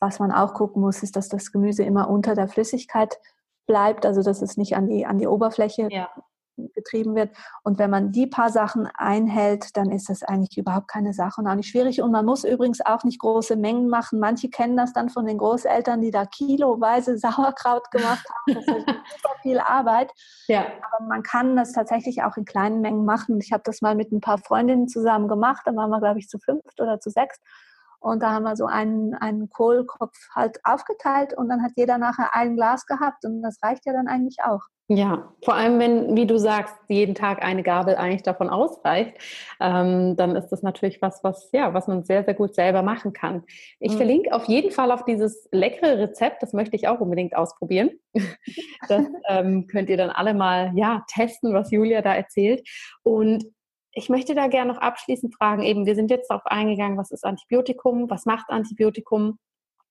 was 0.00 0.18
man 0.18 0.32
auch 0.32 0.54
gucken 0.54 0.82
muss, 0.82 1.02
ist, 1.02 1.16
dass 1.16 1.28
das 1.28 1.52
Gemüse 1.52 1.82
immer 1.82 2.08
unter 2.08 2.34
der 2.34 2.48
Flüssigkeit 2.48 3.18
bleibt, 3.66 4.06
also 4.06 4.22
dass 4.22 4.42
es 4.42 4.56
nicht 4.56 4.76
an 4.76 4.88
die, 4.88 5.06
an 5.06 5.18
die 5.18 5.26
Oberfläche 5.26 5.88
ja 5.90 6.08
getrieben 6.74 7.14
wird. 7.14 7.30
Und 7.62 7.78
wenn 7.78 7.90
man 7.90 8.12
die 8.12 8.26
paar 8.26 8.50
Sachen 8.50 8.88
einhält, 8.94 9.76
dann 9.76 9.90
ist 9.90 10.08
das 10.08 10.22
eigentlich 10.22 10.56
überhaupt 10.56 10.88
keine 10.88 11.12
Sache 11.12 11.40
und 11.40 11.46
auch 11.46 11.54
nicht 11.54 11.68
schwierig. 11.68 12.02
Und 12.02 12.12
man 12.12 12.24
muss 12.24 12.44
übrigens 12.44 12.80
auch 12.84 13.04
nicht 13.04 13.20
große 13.20 13.56
Mengen 13.56 13.88
machen. 13.88 14.18
Manche 14.18 14.48
kennen 14.48 14.76
das 14.76 14.92
dann 14.92 15.08
von 15.08 15.26
den 15.26 15.38
Großeltern, 15.38 16.00
die 16.00 16.10
da 16.10 16.24
kiloweise 16.24 17.18
Sauerkraut 17.18 17.90
gemacht 17.90 18.26
haben. 18.28 18.54
Das 18.54 18.66
ist 18.66 18.86
super 18.86 19.34
viel 19.42 19.58
Arbeit. 19.58 20.12
Ja. 20.48 20.66
Aber 20.92 21.06
man 21.06 21.22
kann 21.22 21.56
das 21.56 21.72
tatsächlich 21.72 22.22
auch 22.22 22.36
in 22.36 22.44
kleinen 22.44 22.80
Mengen 22.80 23.04
machen. 23.04 23.40
Ich 23.40 23.52
habe 23.52 23.62
das 23.64 23.82
mal 23.82 23.94
mit 23.94 24.12
ein 24.12 24.20
paar 24.20 24.38
Freundinnen 24.38 24.88
zusammen 24.88 25.28
gemacht. 25.28 25.62
Da 25.64 25.74
waren 25.74 25.90
wir, 25.90 26.00
glaube 26.00 26.18
ich, 26.18 26.28
zu 26.28 26.38
fünft 26.38 26.80
oder 26.80 27.00
zu 27.00 27.10
sechst. 27.10 27.42
Und 28.00 28.22
da 28.22 28.32
haben 28.32 28.44
wir 28.44 28.56
so 28.56 28.66
einen, 28.66 29.14
einen 29.14 29.48
Kohlkopf 29.50 30.16
halt 30.34 30.58
aufgeteilt 30.64 31.34
und 31.36 31.48
dann 31.48 31.62
hat 31.62 31.72
jeder 31.76 31.98
nachher 31.98 32.34
ein 32.34 32.56
Glas 32.56 32.86
gehabt 32.86 33.24
und 33.24 33.42
das 33.42 33.58
reicht 33.62 33.86
ja 33.86 33.92
dann 33.92 34.08
eigentlich 34.08 34.38
auch. 34.44 34.62
Ja, 34.88 35.32
vor 35.44 35.54
allem 35.54 35.80
wenn, 35.80 36.14
wie 36.16 36.28
du 36.28 36.38
sagst, 36.38 36.76
jeden 36.86 37.16
Tag 37.16 37.42
eine 37.42 37.64
Gabel 37.64 37.96
eigentlich 37.96 38.22
davon 38.22 38.48
ausreicht, 38.48 39.16
ähm, 39.58 40.14
dann 40.16 40.36
ist 40.36 40.50
das 40.50 40.62
natürlich 40.62 41.02
was, 41.02 41.24
was, 41.24 41.50
ja, 41.52 41.74
was 41.74 41.88
man 41.88 42.04
sehr, 42.04 42.22
sehr 42.22 42.34
gut 42.34 42.54
selber 42.54 42.82
machen 42.82 43.12
kann. 43.12 43.42
Ich 43.80 43.94
mhm. 43.94 43.96
verlinke 43.96 44.32
auf 44.32 44.44
jeden 44.44 44.70
Fall 44.70 44.92
auf 44.92 45.04
dieses 45.04 45.48
leckere 45.50 45.98
Rezept, 45.98 46.40
das 46.40 46.52
möchte 46.52 46.76
ich 46.76 46.86
auch 46.86 47.00
unbedingt 47.00 47.36
ausprobieren. 47.36 47.90
Das 48.88 49.04
ähm, 49.28 49.66
könnt 49.66 49.90
ihr 49.90 49.96
dann 49.96 50.10
alle 50.10 50.32
mal, 50.32 50.70
ja, 50.76 51.04
testen, 51.12 51.52
was 51.52 51.72
Julia 51.72 52.02
da 52.02 52.14
erzählt. 52.14 52.62
Und 53.02 53.44
ich 53.96 54.10
möchte 54.10 54.34
da 54.34 54.46
gerne 54.46 54.72
noch 54.72 54.80
abschließend 54.80 55.34
fragen, 55.34 55.62
eben, 55.62 55.86
wir 55.86 55.94
sind 55.94 56.10
jetzt 56.10 56.30
darauf 56.30 56.44
eingegangen, 56.44 56.98
was 56.98 57.10
ist 57.10 57.24
Antibiotikum, 57.24 58.10
was 58.10 58.26
macht 58.26 58.50
Antibiotikum, 58.50 59.38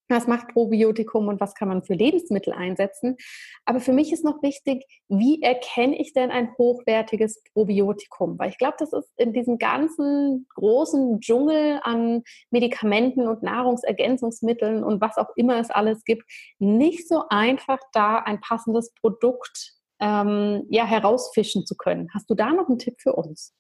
was 0.08 0.28
macht 0.28 0.50
Probiotikum 0.50 1.28
und 1.28 1.42
was 1.42 1.56
kann 1.56 1.68
man 1.70 1.82
für 1.84 1.96
Lebensmittel 1.96 2.54
einsetzen. 2.54 3.18
Aber 3.66 3.80
für 3.80 3.94
mich 3.94 4.14
ist 4.14 4.24
noch 4.24 4.44
wichtig, 4.44 4.86
wie 5.08 5.42
erkenne 5.42 6.00
ich 6.00 6.14
denn 6.14 6.30
ein 6.30 6.54
hochwertiges 6.60 7.42
Probiotikum? 7.54 8.38
Weil 8.38 8.50
ich 8.50 8.60
glaube, 8.60 8.76
das 8.78 8.94
ist 8.94 9.12
in 9.18 9.34
diesem 9.34 9.58
ganzen 9.58 10.46
großen 10.54 11.20
Dschungel 11.22 11.80
an 11.82 12.22
Medikamenten 12.52 13.28
und 13.28 13.42
Nahrungsergänzungsmitteln 13.42 14.84
und 14.84 15.02
was 15.02 15.18
auch 15.18 15.30
immer 15.36 15.60
es 15.60 15.72
alles 15.72 16.04
gibt, 16.04 16.30
nicht 16.60 17.08
so 17.08 17.24
einfach 17.30 17.80
da 17.92 18.20
ein 18.20 18.40
passendes 18.40 18.94
Produkt 19.02 19.74
ähm, 20.00 20.68
ja, 20.70 20.86
herausfischen 20.86 21.66
zu 21.66 21.76
können. 21.76 22.10
Hast 22.14 22.30
du 22.30 22.36
da 22.36 22.52
noch 22.52 22.68
einen 22.68 22.78
Tipp 22.78 22.98
für 23.02 23.14
uns? 23.14 23.56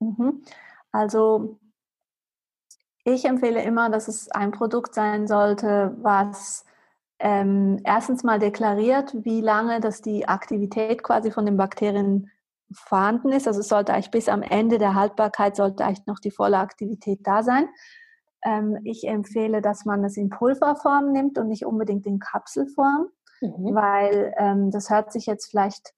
Mhm. 0.00 0.42
Also 0.92 1.58
ich 3.04 3.24
empfehle 3.26 3.62
immer, 3.62 3.90
dass 3.90 4.08
es 4.08 4.30
ein 4.30 4.52
Produkt 4.52 4.94
sein 4.94 5.26
sollte, 5.26 5.94
was 6.00 6.64
ähm, 7.18 7.80
erstens 7.84 8.24
mal 8.24 8.38
deklariert, 8.38 9.14
wie 9.24 9.40
lange 9.40 9.80
das 9.80 10.02
die 10.02 10.26
Aktivität 10.26 11.02
quasi 11.02 11.30
von 11.30 11.46
den 11.46 11.56
Bakterien 11.56 12.30
vorhanden 12.72 13.30
ist. 13.32 13.46
Also 13.46 13.60
es 13.60 13.68
sollte 13.68 13.92
eigentlich 13.92 14.10
bis 14.10 14.28
am 14.28 14.42
Ende 14.42 14.78
der 14.78 14.94
Haltbarkeit 14.94 15.56
sollte 15.56 15.84
eigentlich 15.84 16.06
noch 16.06 16.18
die 16.18 16.30
volle 16.30 16.58
Aktivität 16.58 17.20
da 17.22 17.42
sein. 17.42 17.68
Ähm, 18.44 18.78
ich 18.84 19.06
empfehle, 19.06 19.62
dass 19.62 19.84
man 19.84 20.04
es 20.04 20.16
in 20.16 20.30
Pulverform 20.30 21.12
nimmt 21.12 21.38
und 21.38 21.48
nicht 21.48 21.66
unbedingt 21.66 22.06
in 22.06 22.18
Kapselform, 22.18 23.08
mhm. 23.40 23.74
weil 23.74 24.34
ähm, 24.38 24.70
das 24.70 24.90
hört 24.90 25.12
sich 25.12 25.26
jetzt 25.26 25.50
vielleicht 25.50 25.92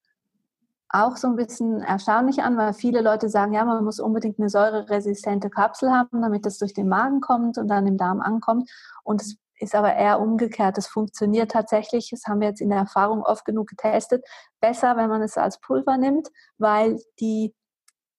auch 0.89 1.17
so 1.17 1.29
ein 1.29 1.37
bisschen 1.37 1.81
erstaunlich 1.81 2.43
an, 2.43 2.57
weil 2.57 2.73
viele 2.73 3.01
Leute 3.01 3.29
sagen, 3.29 3.53
ja, 3.53 3.65
man 3.65 3.85
muss 3.85 4.01
unbedingt 4.01 4.39
eine 4.39 4.49
säureresistente 4.49 5.51
Kapsel 5.51 5.91
haben, 5.91 6.23
damit 6.23 6.47
es 6.47 6.59
durch 6.59 6.75
den 6.75 6.89
Magen 6.89 7.21
kommt 7.21 7.59
und 7.59 7.69
dann 7.69 7.87
im 7.87 7.97
Darm 7.97 8.21
ankommt. 8.21 8.71
Und 9.03 9.21
es 9.21 9.37
ist 9.59 9.75
aber 9.75 9.95
eher 9.95 10.21
umgekehrt. 10.21 10.79
Es 10.79 10.87
funktioniert 10.87 11.51
tatsächlich, 11.51 12.11
das 12.11 12.25
haben 12.27 12.41
wir 12.41 12.49
jetzt 12.49 12.61
in 12.61 12.71
der 12.71 12.79
Erfahrung 12.79 13.23
oft 13.23 13.45
genug 13.45 13.69
getestet, 13.69 14.25
besser, 14.61 14.97
wenn 14.97 15.09
man 15.09 15.23
es 15.23 15.37
als 15.37 15.61
Pulver 15.61 15.97
nimmt, 15.97 16.29
weil 16.59 17.01
die 17.21 17.55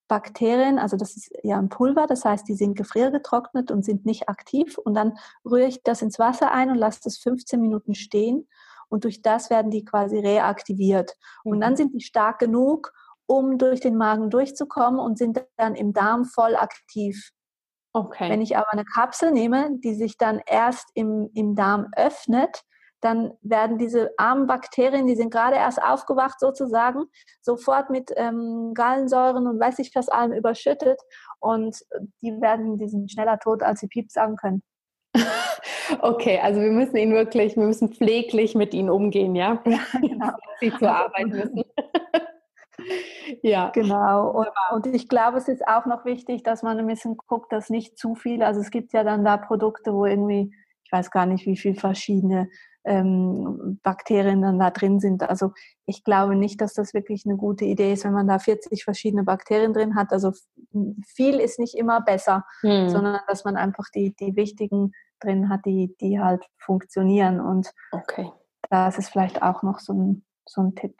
Bakterien, 0.08 0.80
also 0.80 0.96
das 0.96 1.18
ist 1.18 1.32
ja 1.44 1.58
ein 1.58 1.70
Pulver, 1.70 2.08
das 2.08 2.24
heißt, 2.24 2.48
die 2.48 2.56
sind 2.56 2.76
gefriergetrocknet 2.76 3.72
und 3.72 3.84
sind 3.84 4.06
nicht 4.06 4.30
aktiv. 4.30 4.78
Und 4.78 4.94
dann 4.94 5.18
rühre 5.46 5.68
ich 5.68 5.84
das 5.84 6.02
ins 6.02 6.18
Wasser 6.18 6.52
ein 6.52 6.70
und 6.70 6.78
lasse 6.78 7.02
das 7.04 7.18
15 7.18 7.60
Minuten 7.60 7.94
stehen 7.94 8.48
und 8.90 9.04
durch 9.04 9.22
das 9.22 9.50
werden 9.50 9.72
die 9.72 9.84
quasi 9.84 10.20
reaktiviert. 10.20 11.14
Und 11.44 11.62
dann 11.62 11.74
mhm. 11.74 11.78
sind 11.78 11.94
die 11.94 12.02
stark 12.02 12.40
genug, 12.40 12.92
um 13.26 13.58
durch 13.58 13.82
den 13.82 13.98
Magen 13.98 14.30
durchzukommen 14.30 15.00
und 15.00 15.18
sind 15.18 15.44
dann 15.58 15.76
im 15.76 15.94
Darm 15.94 16.26
voll 16.26 16.56
aktiv. 16.56 17.32
Okay. 17.94 18.30
Wenn 18.30 18.42
ich 18.42 18.56
aber 18.56 18.72
eine 18.72 18.86
Kapsel 18.86 19.32
nehme, 19.32 19.72
die 19.84 19.96
sich 19.96 20.18
dann 20.18 20.42
erst 20.46 20.90
im, 20.94 21.30
im 21.34 21.56
Darm 21.56 21.88
öffnet, 21.96 22.64
dann 23.02 23.34
werden 23.42 23.78
diese 23.78 24.12
armen 24.18 24.48
Bakterien, 24.48 25.08
die 25.08 25.16
sind 25.16 25.32
gerade 25.32 25.56
erst 25.56 25.82
aufgewacht 25.82 26.40
sozusagen, 26.40 27.06
sofort 27.42 27.90
mit 27.90 28.12
ähm, 28.16 28.74
Gallensäuren 28.74 29.48
und 29.48 29.60
weiß 29.60 29.80
ich 29.80 29.92
was 29.94 30.10
allem 30.10 30.34
überschüttet 30.34 31.00
und 31.40 31.78
die 32.22 32.42
werden, 32.42 32.78
die 32.78 32.88
sind 32.88 33.12
schneller 33.12 33.40
tot, 33.40 33.62
als 33.62 33.82
sie 33.82 33.88
Piep 33.88 34.12
sagen 34.12 34.36
können. 34.36 34.64
Okay, 36.02 36.40
also 36.42 36.62
wir 36.62 36.72
müssen 36.72 36.98
ihn 36.98 37.14
wirklich, 37.14 37.56
wir 37.56 37.64
müssen 37.64 37.94
pfleglich 37.94 38.56
mit 38.56 38.74
ihnen 38.74 38.90
umgehen, 38.90 39.36
ja? 39.36 39.62
ja 39.66 39.80
genau. 40.00 40.32
Sie 40.60 40.72
zur 40.78 40.92
Arbeit 40.92 41.28
müssen. 41.28 41.64
ja. 43.42 43.70
Genau. 43.74 44.30
Und, 44.32 44.48
und, 44.72 44.88
ich 44.88 45.08
glaube, 45.08 45.38
es 45.38 45.48
ist 45.48 45.68
auch 45.68 45.86
noch 45.86 46.06
wichtig, 46.06 46.44
dass 46.44 46.64
man 46.64 46.78
ein 46.80 46.88
bisschen 46.88 47.18
guckt, 47.18 47.52
dass 47.52 47.70
nicht 47.70 47.98
zu 47.98 48.16
viel, 48.16 48.44
also 48.44 48.60
es 48.60 48.72
gibt 48.72 48.94
ja 48.94 49.04
dann 49.04 49.24
da 49.24 49.38
Produkte, 49.38 49.94
wo 49.94 50.06
irgendwie, 50.06 50.54
ich 50.84 50.92
weiß 50.92 51.12
gar 51.12 51.26
nicht, 51.26 51.46
wie 51.46 51.58
viele 51.58 51.76
verschiedene 51.76 52.50
ähm, 52.88 53.80
Bakterien 53.84 54.42
dann 54.42 54.60
da 54.60 54.72
drin 54.72 55.00
sind. 55.00 55.22
Also 55.30 55.52
ich 55.86 56.04
glaube 56.04 56.36
nicht, 56.36 56.62
dass 56.62 56.74
das 56.74 56.94
wirklich 56.94 57.26
eine 57.26 57.36
gute 57.36 57.66
Idee 57.66 57.94
ist, 57.94 58.06
wenn 58.06 58.14
man 58.14 58.28
da 58.28 58.40
40 58.40 58.84
verschiedene 58.84 59.24
Bakterien 59.24 59.74
drin 59.74 59.96
hat. 59.96 60.12
Also 60.14 60.32
viel 61.06 61.40
ist 61.40 61.60
nicht 61.60 61.76
immer 61.76 62.02
besser, 62.02 62.46
hm. 62.62 62.90
sondern 62.90 63.20
dass 63.28 63.44
man 63.44 63.58
einfach 63.58 63.90
die, 63.94 64.16
die 64.16 64.36
wichtigen 64.38 64.94
drin 65.20 65.50
hat, 65.50 65.66
die, 65.66 65.96
die 66.00 66.20
halt 66.20 66.46
funktionieren. 66.58 67.40
Und 67.40 67.72
okay. 67.92 68.32
das 68.70 68.98
ist 68.98 69.10
vielleicht 69.10 69.42
auch 69.42 69.64
noch 69.64 69.80
so 69.80 69.94
ein, 69.94 70.26
so 70.46 70.62
ein 70.62 70.76
Tipp. 70.76 70.96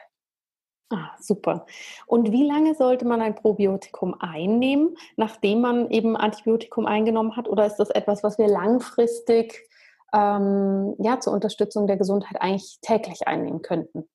Ah, 0.90 1.12
super. 1.20 1.66
Und 2.06 2.32
wie 2.32 2.48
lange 2.48 2.74
sollte 2.74 3.06
man 3.06 3.22
ein 3.22 3.36
Probiotikum 3.36 4.16
einnehmen, 4.20 4.96
nachdem 5.18 5.60
man 5.60 5.90
eben 5.90 6.16
Antibiotikum 6.16 6.86
eingenommen 6.86 7.36
hat? 7.36 7.50
Oder 7.50 7.66
ist 7.66 7.76
das 7.76 7.90
etwas, 7.90 8.24
was 8.24 8.38
wir 8.38 8.48
langfristig 8.48 9.68
ähm, 10.14 10.96
ja, 11.00 11.20
zur 11.20 11.34
Unterstützung 11.34 11.88
der 11.88 11.98
Gesundheit 11.98 12.42
eigentlich 12.42 12.80
täglich 12.82 13.28
einnehmen 13.28 13.62
könnten? 13.62 14.08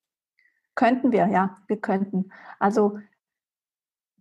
Könnten 0.75 1.12
wir, 1.12 1.26
ja, 1.26 1.59
wir 1.66 1.76
könnten. 1.76 2.30
Also 2.59 2.99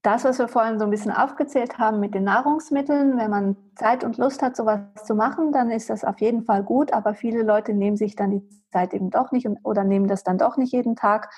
das, 0.02 0.24
was 0.24 0.40
wir 0.40 0.48
vorhin 0.48 0.80
so 0.80 0.86
ein 0.86 0.92
bisschen 0.92 1.12
aufgezählt 1.12 1.78
haben 1.78 2.00
mit 2.00 2.16
den 2.16 2.24
Nahrungsmitteln, 2.24 3.18
wenn 3.18 3.30
man 3.30 3.56
Zeit 3.76 4.04
und 4.04 4.18
Lust 4.18 4.42
hat, 4.42 4.56
sowas 4.56 4.80
zu 5.06 5.14
machen, 5.14 5.52
dann 5.52 5.70
ist 5.70 5.90
das 5.90 6.04
auf 6.04 6.20
jeden 6.22 6.44
Fall 6.44 6.64
gut. 6.64 6.94
Aber 6.94 7.14
viele 7.14 7.44
Leute 7.44 7.74
nehmen 7.74 7.98
sich 7.98 8.16
dann 8.16 8.32
die 8.32 8.50
Zeit 8.72 8.94
eben 8.94 9.12
doch 9.12 9.32
nicht 9.32 9.48
oder 9.64 9.84
nehmen 9.84 10.08
das 10.08 10.24
dann 10.24 10.38
doch 10.38 10.58
nicht 10.58 10.74
jeden 10.74 10.96
Tag. 10.96 11.32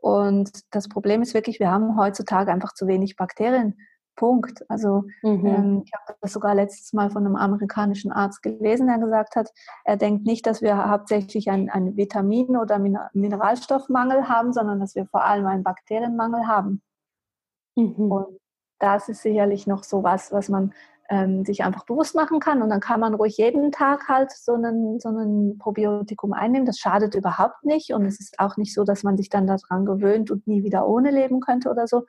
Und 0.00 0.50
das 0.70 0.88
Problem 0.88 1.22
ist 1.22 1.34
wirklich, 1.34 1.60
wir 1.60 1.70
haben 1.70 1.96
heutzutage 1.96 2.52
einfach 2.52 2.74
zu 2.74 2.86
wenig 2.86 3.16
Bakterien. 3.16 3.76
Punkt. 4.16 4.68
Also 4.68 5.04
mhm. 5.22 5.46
ähm, 5.46 5.82
ich 5.86 5.92
habe 5.94 6.18
das 6.20 6.34
sogar 6.34 6.54
letztes 6.54 6.92
Mal 6.92 7.10
von 7.10 7.24
einem 7.24 7.36
amerikanischen 7.36 8.12
Arzt 8.12 8.42
gelesen, 8.42 8.86
der 8.86 8.98
gesagt 8.98 9.34
hat, 9.34 9.48
er 9.84 9.96
denkt 9.96 10.26
nicht, 10.26 10.46
dass 10.46 10.60
wir 10.60 10.90
hauptsächlich 10.90 11.48
einen, 11.48 11.70
einen 11.70 11.96
Vitamin- 11.96 12.58
oder 12.58 12.78
Mineralstoffmangel 12.78 14.28
haben, 14.28 14.52
sondern 14.52 14.78
dass 14.78 14.94
wir 14.94 15.06
vor 15.06 15.24
allem 15.24 15.46
einen 15.46 15.62
Bakterienmangel 15.62 16.46
haben. 16.46 16.82
Mhm. 17.80 18.12
Und 18.12 18.38
das 18.78 19.08
ist 19.08 19.22
sicherlich 19.22 19.66
noch 19.66 19.84
so 19.84 20.02
was, 20.02 20.32
was 20.32 20.48
man 20.48 20.72
ähm, 21.10 21.44
sich 21.44 21.64
einfach 21.64 21.84
bewusst 21.84 22.14
machen 22.14 22.40
kann. 22.40 22.62
Und 22.62 22.70
dann 22.70 22.80
kann 22.80 23.00
man 23.00 23.14
ruhig 23.14 23.36
jeden 23.36 23.72
Tag 23.72 24.08
halt 24.08 24.30
so 24.30 24.54
einen, 24.54 25.00
so 25.00 25.08
einen 25.08 25.58
Probiotikum 25.58 26.32
einnehmen. 26.32 26.66
Das 26.66 26.78
schadet 26.78 27.14
überhaupt 27.14 27.64
nicht. 27.64 27.92
Und 27.92 28.06
es 28.06 28.20
ist 28.20 28.38
auch 28.38 28.56
nicht 28.56 28.72
so, 28.72 28.84
dass 28.84 29.02
man 29.02 29.16
sich 29.16 29.28
dann 29.28 29.46
daran 29.46 29.84
gewöhnt 29.84 30.30
und 30.30 30.46
nie 30.46 30.62
wieder 30.62 30.86
ohne 30.86 31.10
leben 31.10 31.40
könnte 31.40 31.70
oder 31.70 31.86
so. 31.86 32.04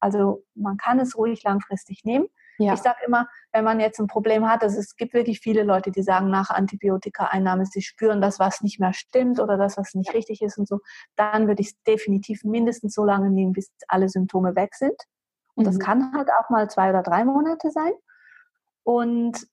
Also 0.00 0.42
man 0.54 0.76
kann 0.76 0.98
es 0.98 1.16
ruhig 1.16 1.42
langfristig 1.44 2.04
nehmen. 2.04 2.26
Ja. 2.60 2.74
Ich 2.74 2.80
sage 2.80 2.98
immer, 3.06 3.26
wenn 3.52 3.64
man 3.64 3.80
jetzt 3.80 3.98
ein 3.98 4.06
Problem 4.06 4.46
hat, 4.48 4.62
also 4.62 4.78
es 4.78 4.96
gibt 4.96 5.14
wirklich 5.14 5.40
viele 5.40 5.62
Leute, 5.62 5.90
die 5.90 6.02
sagen 6.02 6.28
nach 6.28 6.50
Antibiotika-Einnahme, 6.50 7.64
sie 7.64 7.80
spüren 7.80 8.20
das, 8.20 8.38
was 8.38 8.60
nicht 8.60 8.78
mehr 8.78 8.92
stimmt 8.92 9.40
oder 9.40 9.56
das, 9.56 9.78
was 9.78 9.94
nicht 9.94 10.12
richtig 10.12 10.42
ist 10.42 10.58
und 10.58 10.68
so, 10.68 10.80
dann 11.16 11.48
würde 11.48 11.62
ich 11.62 11.68
es 11.68 11.82
definitiv 11.84 12.44
mindestens 12.44 12.94
so 12.94 13.04
lange 13.04 13.30
nehmen, 13.30 13.52
bis 13.52 13.72
alle 13.88 14.08
Symptome 14.08 14.56
weg 14.56 14.74
sind. 14.74 14.96
Und 15.54 15.64
mhm. 15.64 15.68
das 15.68 15.78
kann 15.78 16.12
halt 16.12 16.28
auch 16.30 16.50
mal 16.50 16.68
zwei 16.68 16.90
oder 16.90 17.02
drei 17.02 17.24
Monate 17.24 17.70
sein. 17.70 17.92
Und 18.82 19.46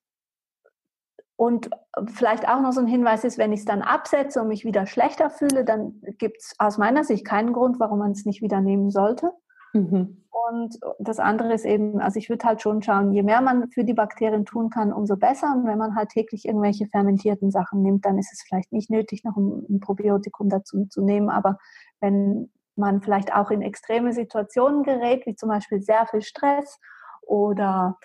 und 1.40 1.70
vielleicht 2.16 2.50
auch 2.50 2.62
noch 2.62 2.72
so 2.72 2.82
ein 2.82 2.88
Hinweis 2.88 3.24
ist, 3.24 3.38
wenn 3.38 3.54
ich 3.54 3.60
es 3.60 3.66
dann 3.66 3.84
absetze 3.84 4.42
und 4.42 4.48
mich 4.48 4.66
wieder 4.66 4.88
schlechter 4.88 5.30
fühle, 5.30 5.64
dann 5.64 6.02
gibt 6.18 6.42
es 6.42 6.56
aus 6.58 6.80
meiner 6.80 7.04
Sicht 7.04 7.26
keinen 7.26 7.54
Grund, 7.54 7.80
warum 7.80 8.00
man 8.00 8.12
es 8.12 8.26
nicht 8.26 8.42
wieder 8.42 8.60
nehmen 8.60 8.90
sollte. 8.90 9.32
Mhm. 9.74 10.24
Und 10.50 10.80
das 11.00 11.20
andere 11.20 11.54
ist 11.54 11.66
eben, 11.66 12.00
also 12.00 12.20
ich 12.20 12.30
würde 12.30 12.46
halt 12.46 12.62
schon 12.62 12.82
schauen, 12.82 13.12
je 13.12 13.24
mehr 13.24 13.42
man 13.42 13.70
für 13.70 13.84
die 13.84 13.94
Bakterien 13.94 14.46
tun 14.46 14.70
kann, 14.70 14.94
umso 14.94 15.18
besser. 15.18 15.54
Und 15.54 15.66
wenn 15.66 15.78
man 15.78 15.96
halt 15.96 16.10
täglich 16.10 16.46
irgendwelche 16.46 16.88
fermentierten 16.88 17.52
Sachen 17.52 17.82
nimmt, 17.82 18.06
dann 18.06 18.18
ist 18.18 18.32
es 18.32 18.44
vielleicht 18.48 18.72
nicht 18.72 18.90
nötig, 18.90 19.24
noch 19.24 19.36
ein, 19.36 19.80
Probiotikum 19.80 20.50
dazu 20.50 20.86
zu 20.86 21.02
nehmen. 21.02 21.30
Aber 21.30 21.58
wenn 22.00 22.50
man 22.76 23.02
vielleicht 23.02 23.34
auch 23.34 23.52
in 23.52 23.62
extreme 23.62 24.14
Situationen 24.14 24.84
gerät, 24.84 25.26
wie 25.26 25.36
zum 25.36 25.50
Beispiel 25.50 25.82
sehr 25.82 26.06
viel 26.06 26.22
Stress 26.22 26.80
oder 27.24 27.98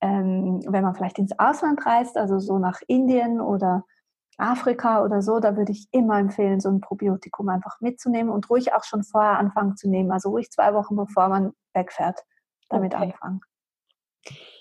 ähm, 0.00 0.60
wenn 0.66 0.82
man 0.82 0.94
vielleicht 0.94 1.18
ins 1.18 1.38
Ausland 1.38 1.86
reist, 1.86 2.18
also 2.18 2.38
so 2.38 2.58
nach 2.58 2.80
Indien 2.88 3.40
oder 3.40 3.84
Afrika 4.38 5.02
oder 5.02 5.22
so, 5.22 5.40
da 5.40 5.56
würde 5.56 5.72
ich 5.72 5.88
immer 5.92 6.18
empfehlen, 6.18 6.60
so 6.60 6.68
ein 6.68 6.80
Probiotikum 6.80 7.48
einfach 7.48 7.80
mitzunehmen 7.80 8.32
und 8.32 8.48
ruhig 8.50 8.72
auch 8.74 8.84
schon 8.84 9.02
vorher 9.02 9.38
anfangen 9.38 9.76
zu 9.76 9.88
nehmen. 9.88 10.10
Also 10.12 10.30
ruhig 10.30 10.50
zwei 10.50 10.74
Wochen 10.74 10.96
bevor 10.96 11.28
man 11.28 11.52
wegfährt, 11.72 12.20
damit 12.68 12.94
okay. 12.94 13.04
anfangen. 13.04 13.40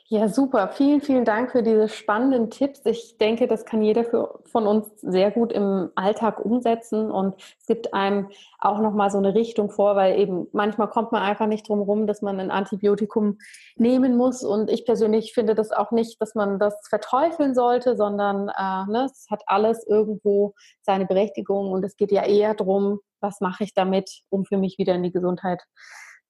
Ja, 0.08 0.28
super. 0.30 0.70
Vielen, 0.70 1.02
vielen 1.02 1.26
Dank 1.26 1.52
für 1.52 1.64
diese 1.64 1.90
spannenden 1.90 2.52
Tipps. 2.52 2.82
Ich 2.86 3.18
denke, 3.18 3.48
das 3.48 3.66
kann 3.66 3.82
jeder 3.82 4.04
für, 4.04 4.40
von 4.46 4.68
uns 4.68 4.88
sehr 5.02 5.32
gut 5.32 5.52
im 5.52 5.90
Alltag 5.96 6.46
umsetzen 6.46 7.10
und 7.10 7.34
es 7.60 7.66
gibt 7.66 7.92
einem 7.96 8.30
auch 8.60 8.80
nochmal 8.82 9.10
so 9.10 9.18
eine 9.18 9.34
Richtung 9.34 9.72
vor, 9.72 9.96
weil 9.96 10.20
eben 10.20 10.46
manchmal 10.52 10.90
kommt 10.90 11.12
man 11.12 11.24
einfach 11.24 11.48
nicht 11.48 11.68
drum 11.68 11.82
rum, 11.82 12.06
dass 12.06 12.22
man 12.22 12.40
ein 12.40 12.52
Antibiotikum 12.52 13.40
nehmen 13.78 14.16
muss 14.16 14.44
und 14.44 14.70
ich 14.70 14.86
persönlich 14.86 15.34
finde 15.34 15.56
das 15.56 15.72
auch 15.72 15.90
nicht, 15.90 16.22
dass 16.22 16.36
man 16.36 16.60
das 16.60 16.76
verteufeln 16.88 17.56
sollte, 17.56 17.98
sondern 17.98 18.50
äh, 18.50 18.86
ne, 18.92 19.08
es 19.12 19.26
hat 19.32 19.42
alles 19.48 19.88
irgendwo 19.88 20.54
seine 20.84 21.08
Berechtigung 21.08 21.72
und 21.72 21.84
es 21.84 21.98
geht 21.98 22.12
ja 22.12 22.24
eher 22.24 22.54
darum, 22.54 23.00
was 23.22 23.42
mache 23.42 23.64
ich 23.64 23.74
damit, 23.74 24.22
um 24.30 24.46
für 24.46 24.58
mich 24.58 24.78
wieder 24.78 24.94
in 24.94 25.02
die 25.02 25.12
Gesundheit 25.12 25.64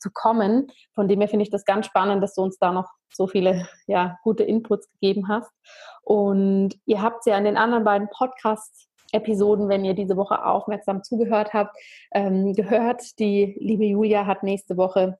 zu 0.05 0.11
kommen. 0.13 0.67
Von 0.93 1.07
dem 1.07 1.19
her 1.19 1.27
finde 1.27 1.43
ich 1.43 1.49
das 1.49 1.65
ganz 1.65 1.87
spannend, 1.87 2.21
dass 2.21 2.35
du 2.35 2.43
uns 2.43 2.59
da 2.59 2.71
noch 2.71 2.87
so 3.11 3.25
viele 3.27 3.67
ja, 3.87 4.17
gute 4.23 4.43
Inputs 4.43 4.89
gegeben 4.91 5.27
hast. 5.27 5.51
Und 6.03 6.75
ihr 6.85 7.01
habt 7.01 7.25
ja 7.25 7.37
in 7.37 7.45
den 7.45 7.57
anderen 7.57 7.83
beiden 7.83 8.09
Podcasts 8.09 8.87
Episoden, 9.11 9.69
wenn 9.69 9.85
ihr 9.85 9.93
diese 9.93 10.17
Woche 10.17 10.45
aufmerksam 10.45 11.03
zugehört 11.03 11.53
habt, 11.53 11.75
ähm, 12.13 12.53
gehört. 12.53 13.17
Die 13.19 13.55
liebe 13.59 13.85
Julia 13.85 14.25
hat 14.25 14.43
nächste 14.43 14.77
Woche 14.77 15.17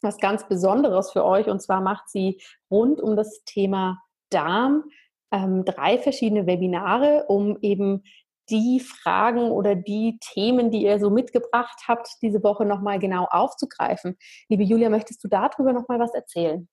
was 0.00 0.18
ganz 0.18 0.46
Besonderes 0.48 1.12
für 1.12 1.24
euch 1.24 1.48
und 1.48 1.60
zwar 1.60 1.80
macht 1.80 2.08
sie 2.08 2.40
rund 2.70 3.00
um 3.00 3.16
das 3.16 3.44
Thema 3.44 4.02
Darm 4.30 4.84
ähm, 5.32 5.64
drei 5.64 5.98
verschiedene 5.98 6.46
Webinare, 6.46 7.24
um 7.28 7.56
eben 7.62 8.02
die 8.52 8.80
Fragen 8.80 9.50
oder 9.50 9.74
die 9.74 10.18
Themen, 10.20 10.70
die 10.70 10.84
ihr 10.84 11.00
so 11.00 11.10
mitgebracht 11.10 11.84
habt, 11.88 12.08
diese 12.20 12.42
Woche 12.42 12.66
nochmal 12.66 12.98
genau 12.98 13.26
aufzugreifen. 13.30 14.16
Liebe 14.48 14.62
Julia, 14.62 14.90
möchtest 14.90 15.24
du 15.24 15.28
darüber 15.28 15.72
nochmal 15.72 15.98
was 15.98 16.14
erzählen? 16.14 16.68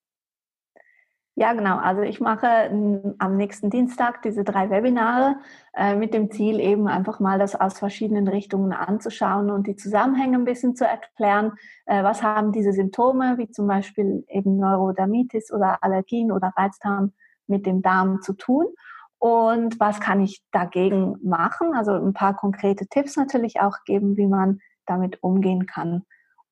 Ja, 1.36 1.54
genau. 1.54 1.78
Also 1.78 2.02
ich 2.02 2.20
mache 2.20 2.70
am 3.18 3.38
nächsten 3.38 3.70
Dienstag 3.70 4.22
diese 4.24 4.44
drei 4.44 4.70
Webinare 4.70 5.38
äh, 5.74 5.96
mit 5.96 6.14
dem 6.14 6.32
Ziel, 6.32 6.60
eben 6.60 6.90
einfach 6.90 7.22
mal 7.22 7.40
das 7.40 7.56
aus 7.56 7.80
verschiedenen 7.80 8.28
Richtungen 8.28 8.74
anzuschauen 8.74 9.50
und 9.50 9.66
die 9.66 9.78
Zusammenhänge 9.78 10.38
ein 10.38 10.44
bisschen 10.44 10.76
zu 10.76 10.86
erklären. 10.86 11.54
Äh, 11.86 12.04
was 12.04 12.24
haben 12.24 12.52
diese 12.52 12.74
Symptome, 12.74 13.38
wie 13.38 13.50
zum 13.50 13.68
Beispiel 13.68 14.26
eben 14.28 14.58
Neurodermitis 14.58 15.54
oder 15.54 15.82
Allergien 15.82 16.34
oder 16.34 16.52
Reizdarm 16.58 17.14
mit 17.48 17.66
dem 17.66 17.82
Darm 17.82 18.22
zu 18.22 18.34
tun? 18.34 18.66
Und 19.20 19.80
was 19.80 20.00
kann 20.00 20.22
ich 20.22 20.42
dagegen 20.52 21.18
machen. 21.22 21.74
Also 21.76 21.92
ein 21.92 22.14
paar 22.14 22.36
konkrete 22.36 22.88
Tipps 22.88 23.18
natürlich 23.18 23.60
auch 23.60 23.84
geben, 23.86 24.18
wie 24.18 24.28
man 24.28 24.60
damit 24.86 25.22
umgehen 25.22 25.66
kann. 25.66 26.04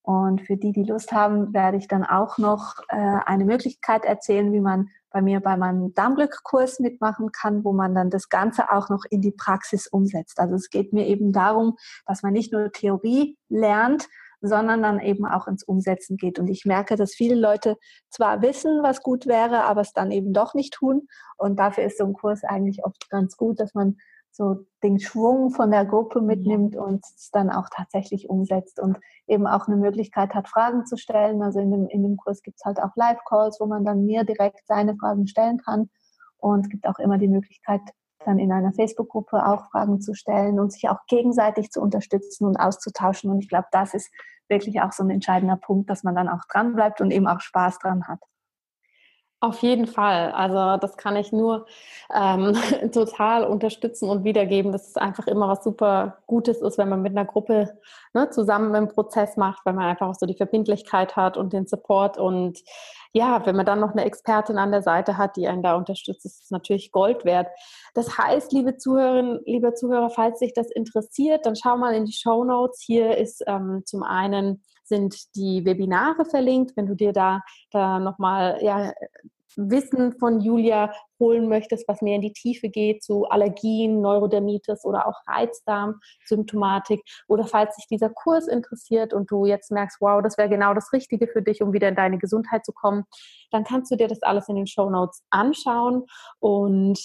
Und 0.01 0.41
für 0.41 0.57
die, 0.57 0.71
die 0.71 0.83
Lust 0.83 1.11
haben, 1.11 1.53
werde 1.53 1.77
ich 1.77 1.87
dann 1.87 2.05
auch 2.05 2.37
noch 2.37 2.75
äh, 2.89 2.95
eine 3.25 3.45
Möglichkeit 3.45 4.05
erzählen, 4.05 4.53
wie 4.53 4.61
man 4.61 4.89
bei 5.09 5.21
mir 5.21 5.39
bei 5.39 5.57
meinem 5.57 5.93
Darmglückkurs 5.93 6.79
mitmachen 6.79 7.31
kann, 7.31 7.63
wo 7.63 7.73
man 7.73 7.95
dann 7.95 8.09
das 8.09 8.29
Ganze 8.29 8.71
auch 8.71 8.89
noch 8.89 9.03
in 9.09 9.21
die 9.21 9.31
Praxis 9.31 9.87
umsetzt. 9.87 10.39
Also 10.39 10.55
es 10.55 10.69
geht 10.69 10.93
mir 10.93 11.07
eben 11.07 11.31
darum, 11.31 11.77
dass 12.05 12.23
man 12.23 12.33
nicht 12.33 12.51
nur 12.51 12.71
Theorie 12.71 13.37
lernt, 13.49 14.07
sondern 14.41 14.81
dann 14.83 14.99
eben 14.99 15.25
auch 15.25 15.47
ins 15.47 15.63
Umsetzen 15.63 16.17
geht. 16.17 16.39
Und 16.39 16.47
ich 16.47 16.65
merke, 16.65 16.95
dass 16.95 17.13
viele 17.13 17.35
Leute 17.35 17.77
zwar 18.09 18.41
wissen, 18.41 18.83
was 18.83 19.01
gut 19.01 19.25
wäre, 19.25 19.63
aber 19.63 19.81
es 19.81 19.93
dann 19.93 20.11
eben 20.11 20.33
doch 20.33 20.53
nicht 20.53 20.73
tun. 20.73 21.07
Und 21.37 21.57
dafür 21.57 21.85
ist 21.85 21.97
so 21.97 22.05
ein 22.05 22.13
Kurs 22.13 22.43
eigentlich 22.43 22.85
oft 22.85 23.09
ganz 23.09 23.37
gut, 23.37 23.59
dass 23.59 23.73
man 23.73 23.97
so 24.31 24.65
den 24.83 24.99
Schwung 24.99 25.49
von 25.49 25.71
der 25.71 25.83
Gruppe 25.85 26.21
mitnimmt 26.21 26.75
und 26.75 27.03
es 27.03 27.31
dann 27.31 27.49
auch 27.49 27.69
tatsächlich 27.75 28.29
umsetzt 28.29 28.79
und 28.79 28.99
eben 29.25 29.47
auch 29.47 29.67
eine 29.67 29.77
Möglichkeit 29.77 30.35
hat, 30.35 30.47
Fragen 30.47 30.85
zu 30.85 30.95
stellen. 30.95 31.41
Also 31.41 31.59
in 31.59 31.71
dem, 31.71 31.87
in 31.87 32.03
dem 32.03 32.17
Kurs 32.17 32.43
gibt 32.43 32.57
es 32.59 32.65
halt 32.65 32.79
auch 32.79 32.95
Live-Calls, 32.95 33.59
wo 33.59 33.65
man 33.65 33.83
dann 33.83 34.05
mir 34.05 34.23
direkt 34.23 34.67
seine 34.67 34.95
Fragen 34.95 35.27
stellen 35.27 35.57
kann. 35.57 35.89
Und 36.37 36.65
es 36.65 36.69
gibt 36.69 36.87
auch 36.87 36.99
immer 36.99 37.17
die 37.17 37.27
Möglichkeit, 37.27 37.81
dann 38.27 38.39
in 38.39 38.51
einer 38.51 38.73
Facebook-Gruppe 38.73 39.45
auch 39.45 39.71
Fragen 39.71 40.01
zu 40.01 40.13
stellen 40.13 40.59
und 40.59 40.71
sich 40.71 40.89
auch 40.89 40.99
gegenseitig 41.07 41.71
zu 41.71 41.81
unterstützen 41.81 42.45
und 42.45 42.57
auszutauschen. 42.57 43.31
Und 43.31 43.39
ich 43.39 43.47
glaube, 43.47 43.67
das 43.71 43.93
ist 43.93 44.11
wirklich 44.49 44.81
auch 44.81 44.91
so 44.91 45.03
ein 45.03 45.09
entscheidender 45.09 45.55
Punkt, 45.55 45.89
dass 45.89 46.03
man 46.03 46.13
dann 46.13 46.27
auch 46.27 46.43
dran 46.51 46.75
bleibt 46.75 46.99
und 46.99 47.11
eben 47.11 47.27
auch 47.27 47.39
Spaß 47.39 47.79
dran 47.79 48.07
hat. 48.07 48.19
Auf 49.39 49.61
jeden 49.61 49.85
Fall. 49.85 50.31
Also 50.31 50.77
das 50.81 50.97
kann 50.97 51.15
ich 51.15 51.31
nur 51.31 51.67
ähm, 52.11 52.53
total 52.91 53.43
unterstützen 53.43 54.09
und 54.09 54.23
wiedergeben, 54.23 54.71
dass 54.71 54.87
es 54.87 54.97
einfach 54.97 55.27
immer 55.27 55.47
was 55.47 55.63
super 55.63 56.17
Gutes 56.25 56.59
ist, 56.59 56.79
wenn 56.79 56.89
man 56.89 57.03
mit 57.03 57.11
einer 57.11 57.25
Gruppe 57.25 57.77
ne, 58.15 58.31
zusammen 58.31 58.73
einen 58.73 58.87
Prozess 58.87 59.37
macht, 59.37 59.63
wenn 59.63 59.75
man 59.75 59.85
einfach 59.85 60.07
auch 60.07 60.15
so 60.15 60.25
die 60.25 60.35
Verbindlichkeit 60.35 61.15
hat 61.15 61.37
und 61.37 61.53
den 61.53 61.67
Support 61.67 62.17
und 62.17 62.63
ja, 63.13 63.45
wenn 63.45 63.55
man 63.55 63.65
dann 63.65 63.79
noch 63.79 63.91
eine 63.91 64.05
Expertin 64.05 64.57
an 64.57 64.71
der 64.71 64.81
Seite 64.81 65.17
hat, 65.17 65.35
die 65.37 65.47
einen 65.47 65.63
da 65.63 65.75
unterstützt, 65.75 66.25
ist 66.25 66.43
es 66.43 66.51
natürlich 66.51 66.91
Gold 66.91 67.23
wert. 67.23 67.47
Das 67.93 68.17
heißt, 68.17 68.51
liebe 68.53 68.77
Zuhörerinnen, 68.77 69.41
liebe 69.45 69.73
Zuhörer, 69.75 70.09
falls 70.09 70.39
sich 70.39 70.53
das 70.53 70.71
interessiert, 70.71 71.45
dann 71.45 71.55
schau 71.55 71.77
mal 71.77 71.93
in 71.93 72.05
die 72.05 72.13
Show 72.13 72.43
Notes. 72.43 72.81
Hier 72.81 73.17
ist 73.17 73.43
ähm, 73.47 73.83
zum 73.85 74.03
einen 74.03 74.63
sind 74.87 75.35
die 75.35 75.65
Webinare 75.65 76.25
verlinkt, 76.25 76.75
wenn 76.75 76.87
du 76.87 76.95
dir 76.95 77.13
da, 77.13 77.41
da 77.71 77.99
nochmal 77.99 78.59
ja, 78.61 78.93
Wissen 79.57 80.13
von 80.13 80.39
Julia 80.39 80.93
holen 81.19 81.49
möchtest, 81.49 81.87
was 81.87 82.01
mehr 82.01 82.15
in 82.15 82.21
die 82.21 82.31
Tiefe 82.33 82.69
geht 82.69 83.03
zu 83.03 83.25
Allergien, 83.25 84.01
Neurodermitis 84.01 84.85
oder 84.85 85.07
auch 85.07 85.19
Reizdarmsymptomatik 85.25 87.01
oder 87.27 87.45
falls 87.45 87.75
sich 87.75 87.87
dieser 87.87 88.09
Kurs 88.09 88.47
interessiert 88.47 89.13
und 89.13 89.31
du 89.31 89.45
jetzt 89.45 89.71
merkst, 89.71 89.97
wow, 89.99 90.21
das 90.21 90.37
wäre 90.37 90.49
genau 90.49 90.75
das 90.75 90.93
Richtige 90.93 91.27
für 91.27 91.41
dich, 91.41 91.61
um 91.61 91.73
wieder 91.73 91.89
in 91.89 91.95
deine 91.95 92.19
Gesundheit 92.19 92.65
zu 92.65 92.71
kommen, 92.71 93.05
dann 93.51 93.63
kannst 93.63 93.91
du 93.91 93.95
dir 93.95 94.07
das 94.07 94.21
alles 94.21 94.47
in 94.47 94.55
den 94.55 94.67
Show 94.67 94.89
Notes 94.89 95.23
anschauen 95.31 96.05
und 96.39 96.99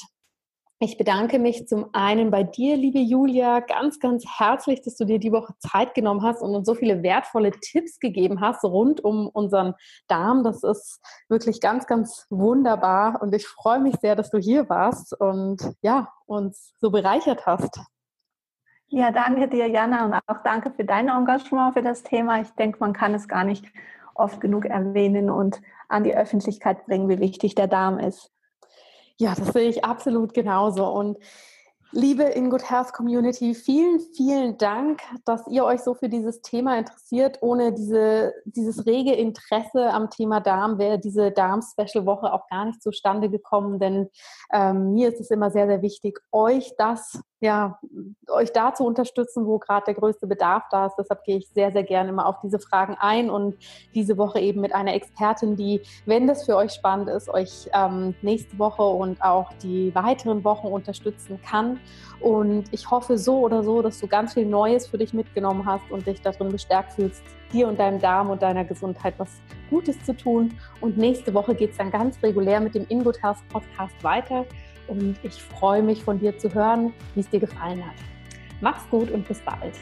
ich 0.83 0.99
bedanke 0.99 1.39
mich 1.39 1.69
zum 1.69 1.91
einen 1.93 2.31
bei 2.31 2.43
dir, 2.43 2.77
liebe 2.77 2.99
Julia, 2.99 3.61
ganz, 3.61 4.01
ganz 4.01 4.25
herzlich, 4.39 4.83
dass 4.83 4.97
du 4.97 5.05
dir 5.05 5.19
die 5.19 5.33
Woche 5.33 5.55
Zeit 5.59 5.95
genommen 5.95 6.23
hast 6.23 6.43
und 6.43 6.55
uns 6.55 6.67
so 6.67 6.75
viele 6.75 7.03
wertvolle 7.03 7.53
Tipps 7.53 8.01
gegeben 8.01 8.41
hast 8.41 8.65
rund 8.65 9.03
um 9.03 9.29
unseren 9.29 9.75
Darm. 10.09 10.43
Das 10.43 10.63
ist 10.63 11.01
wirklich 11.29 11.61
ganz, 11.61 11.87
ganz 11.87 12.27
wunderbar 12.31 13.23
und 13.23 13.35
ich 13.35 13.47
freue 13.47 13.81
mich 13.81 13.97
sehr, 14.01 14.17
dass 14.17 14.31
du 14.31 14.39
hier 14.39 14.69
warst 14.69 15.19
und 15.19 15.63
ja, 15.83 16.09
uns 16.27 16.75
so 16.81 16.91
bereichert 16.91 17.47
hast. 17.47 17.81
Ja, 18.89 19.11
danke 19.11 19.49
dir, 19.49 19.69
Jana, 19.69 20.05
und 20.05 20.15
auch 20.15 20.43
danke 20.43 20.71
für 20.71 20.85
dein 20.85 21.09
Engagement 21.09 21.75
für 21.75 21.83
das 21.83 22.03
Thema. 22.03 22.41
Ich 22.41 22.51
denke, 22.51 22.79
man 22.81 22.93
kann 22.93 23.15
es 23.15 23.29
gar 23.29 23.45
nicht 23.45 23.65
oft 24.15 24.41
genug 24.41 24.67
erwähnen 24.67 25.31
und 25.31 25.63
an 25.89 26.05
die 26.05 26.15
Öffentlichkeit 26.15 26.85
bringen, 26.87 27.09
wie 27.09 27.19
wichtig 27.19 27.55
der 27.55 27.69
Darm 27.69 27.99
ist. 27.99 28.33
Ja, 29.19 29.35
das 29.35 29.49
sehe 29.49 29.69
ich 29.69 29.85
absolut 29.85 30.35
genauso. 30.35 30.87
Und 30.87 31.19
Liebe 31.95 32.23
In 32.23 32.49
Good 32.49 32.71
Health 32.71 32.95
Community, 32.95 33.55
vielen, 33.55 34.01
vielen 34.01 34.57
Dank, 34.57 35.03
dass 35.27 35.47
ihr 35.49 35.63
euch 35.67 35.83
so 35.83 35.93
für 35.93 36.09
dieses 36.09 36.41
Thema 36.41 36.79
interessiert. 36.79 37.37
Ohne 37.43 37.75
diese, 37.75 38.33
dieses 38.47 38.87
rege 38.87 39.13
Interesse 39.13 39.93
am 39.93 40.09
Thema 40.09 40.41
Darm 40.41 40.79
wäre 40.79 40.99
diese 40.99 41.33
Darm-Special-Woche 41.33 42.33
auch 42.33 42.49
gar 42.49 42.65
nicht 42.65 42.83
zustande 42.83 43.29
gekommen, 43.29 43.79
denn 43.79 44.09
ähm, 44.55 44.95
mir 44.95 45.11
ist 45.13 45.21
es 45.21 45.31
immer 45.31 45.51
sehr, 45.51 45.67
sehr 45.67 45.83
wichtig, 45.83 46.19
euch 46.33 46.73
das 46.79 47.21
ja, 47.43 47.81
euch 48.29 48.53
da 48.53 48.73
zu 48.73 48.85
unterstützen, 48.85 49.47
wo 49.47 49.59
gerade 49.59 49.87
der 49.87 49.95
größte 49.95 50.29
Bedarf 50.29 50.63
da 50.71 50.87
ist. 50.87 50.95
Deshalb 50.97 51.25
gehe 51.25 51.39
ich 51.39 51.49
sehr, 51.49 51.73
sehr 51.73 51.83
gerne 51.83 52.11
immer 52.11 52.27
auf 52.27 52.37
diese 52.41 52.61
Fragen 52.61 52.97
ein 53.01 53.31
und 53.31 53.57
diese 53.97 54.17
Woche 54.17 54.39
eben 54.39 54.61
mit 54.61 54.73
einer 54.73 54.95
Expertin, 54.95 55.57
die, 55.57 55.83
wenn 56.07 56.29
das 56.29 56.45
für 56.45 56.57
euch 56.57 56.73
spannend 56.73 57.09
ist, 57.09 57.29
euch 57.29 57.69
ähm, 57.75 58.15
nächste 58.23 58.57
Woche 58.61 58.85
und 58.85 59.21
auch 59.23 59.53
die 59.61 59.93
weiteren 59.93 60.45
Wochen 60.45 60.69
unterstützen 60.69 61.41
kann. 61.43 61.81
Und 62.21 62.73
ich 62.73 62.89
hoffe 62.89 63.19
so 63.19 63.41
oder 63.41 63.65
so, 63.65 63.83
dass 63.83 63.99
du 63.99 64.07
ganz 64.07 64.35
viel 64.35 64.47
Neues 64.47 64.87
für 64.87 64.99
dich 64.99 65.13
mitgenommen 65.13 65.67
hast 65.67 65.91
und 65.91 66.07
dich 66.07 66.23
darin 66.23 66.51
bestärkt 66.51 66.93
fühlst, 66.93 67.25
dir 67.53 67.67
und 67.67 67.81
deinem 67.81 68.01
Darm 68.01 68.31
und 68.31 68.41
deiner 68.41 68.65
Gesundheit 68.65 69.15
was 69.19 69.41
Gutes 69.69 70.01
zu 70.05 70.17
tun. 70.17 70.57
Und 70.81 70.97
nächste 70.97 71.35
Woche 71.35 71.57
geht 71.57 71.73
es 71.73 71.79
dann 71.79 71.91
ganz 71.91 72.23
regulär 72.23 72.61
mit 72.61 72.77
dem 72.77 72.87
InGood 72.89 73.21
Health 73.21 73.39
Podcast 73.49 74.05
weiter. 74.05 74.47
Und 74.89 75.17
ich 75.23 75.43
freue 75.43 75.83
mich 75.83 76.03
von 76.03 76.19
dir 76.19 76.37
zu 76.39 76.53
hören, 76.53 76.93
wie 77.15 77.21
es 77.21 77.29
dir 77.31 77.41
gefallen 77.41 77.85
hat. 77.85 77.97
Mach's 78.61 78.89
gut 78.91 79.11
und 79.11 79.27
bis 79.27 79.41
bald. 79.41 79.75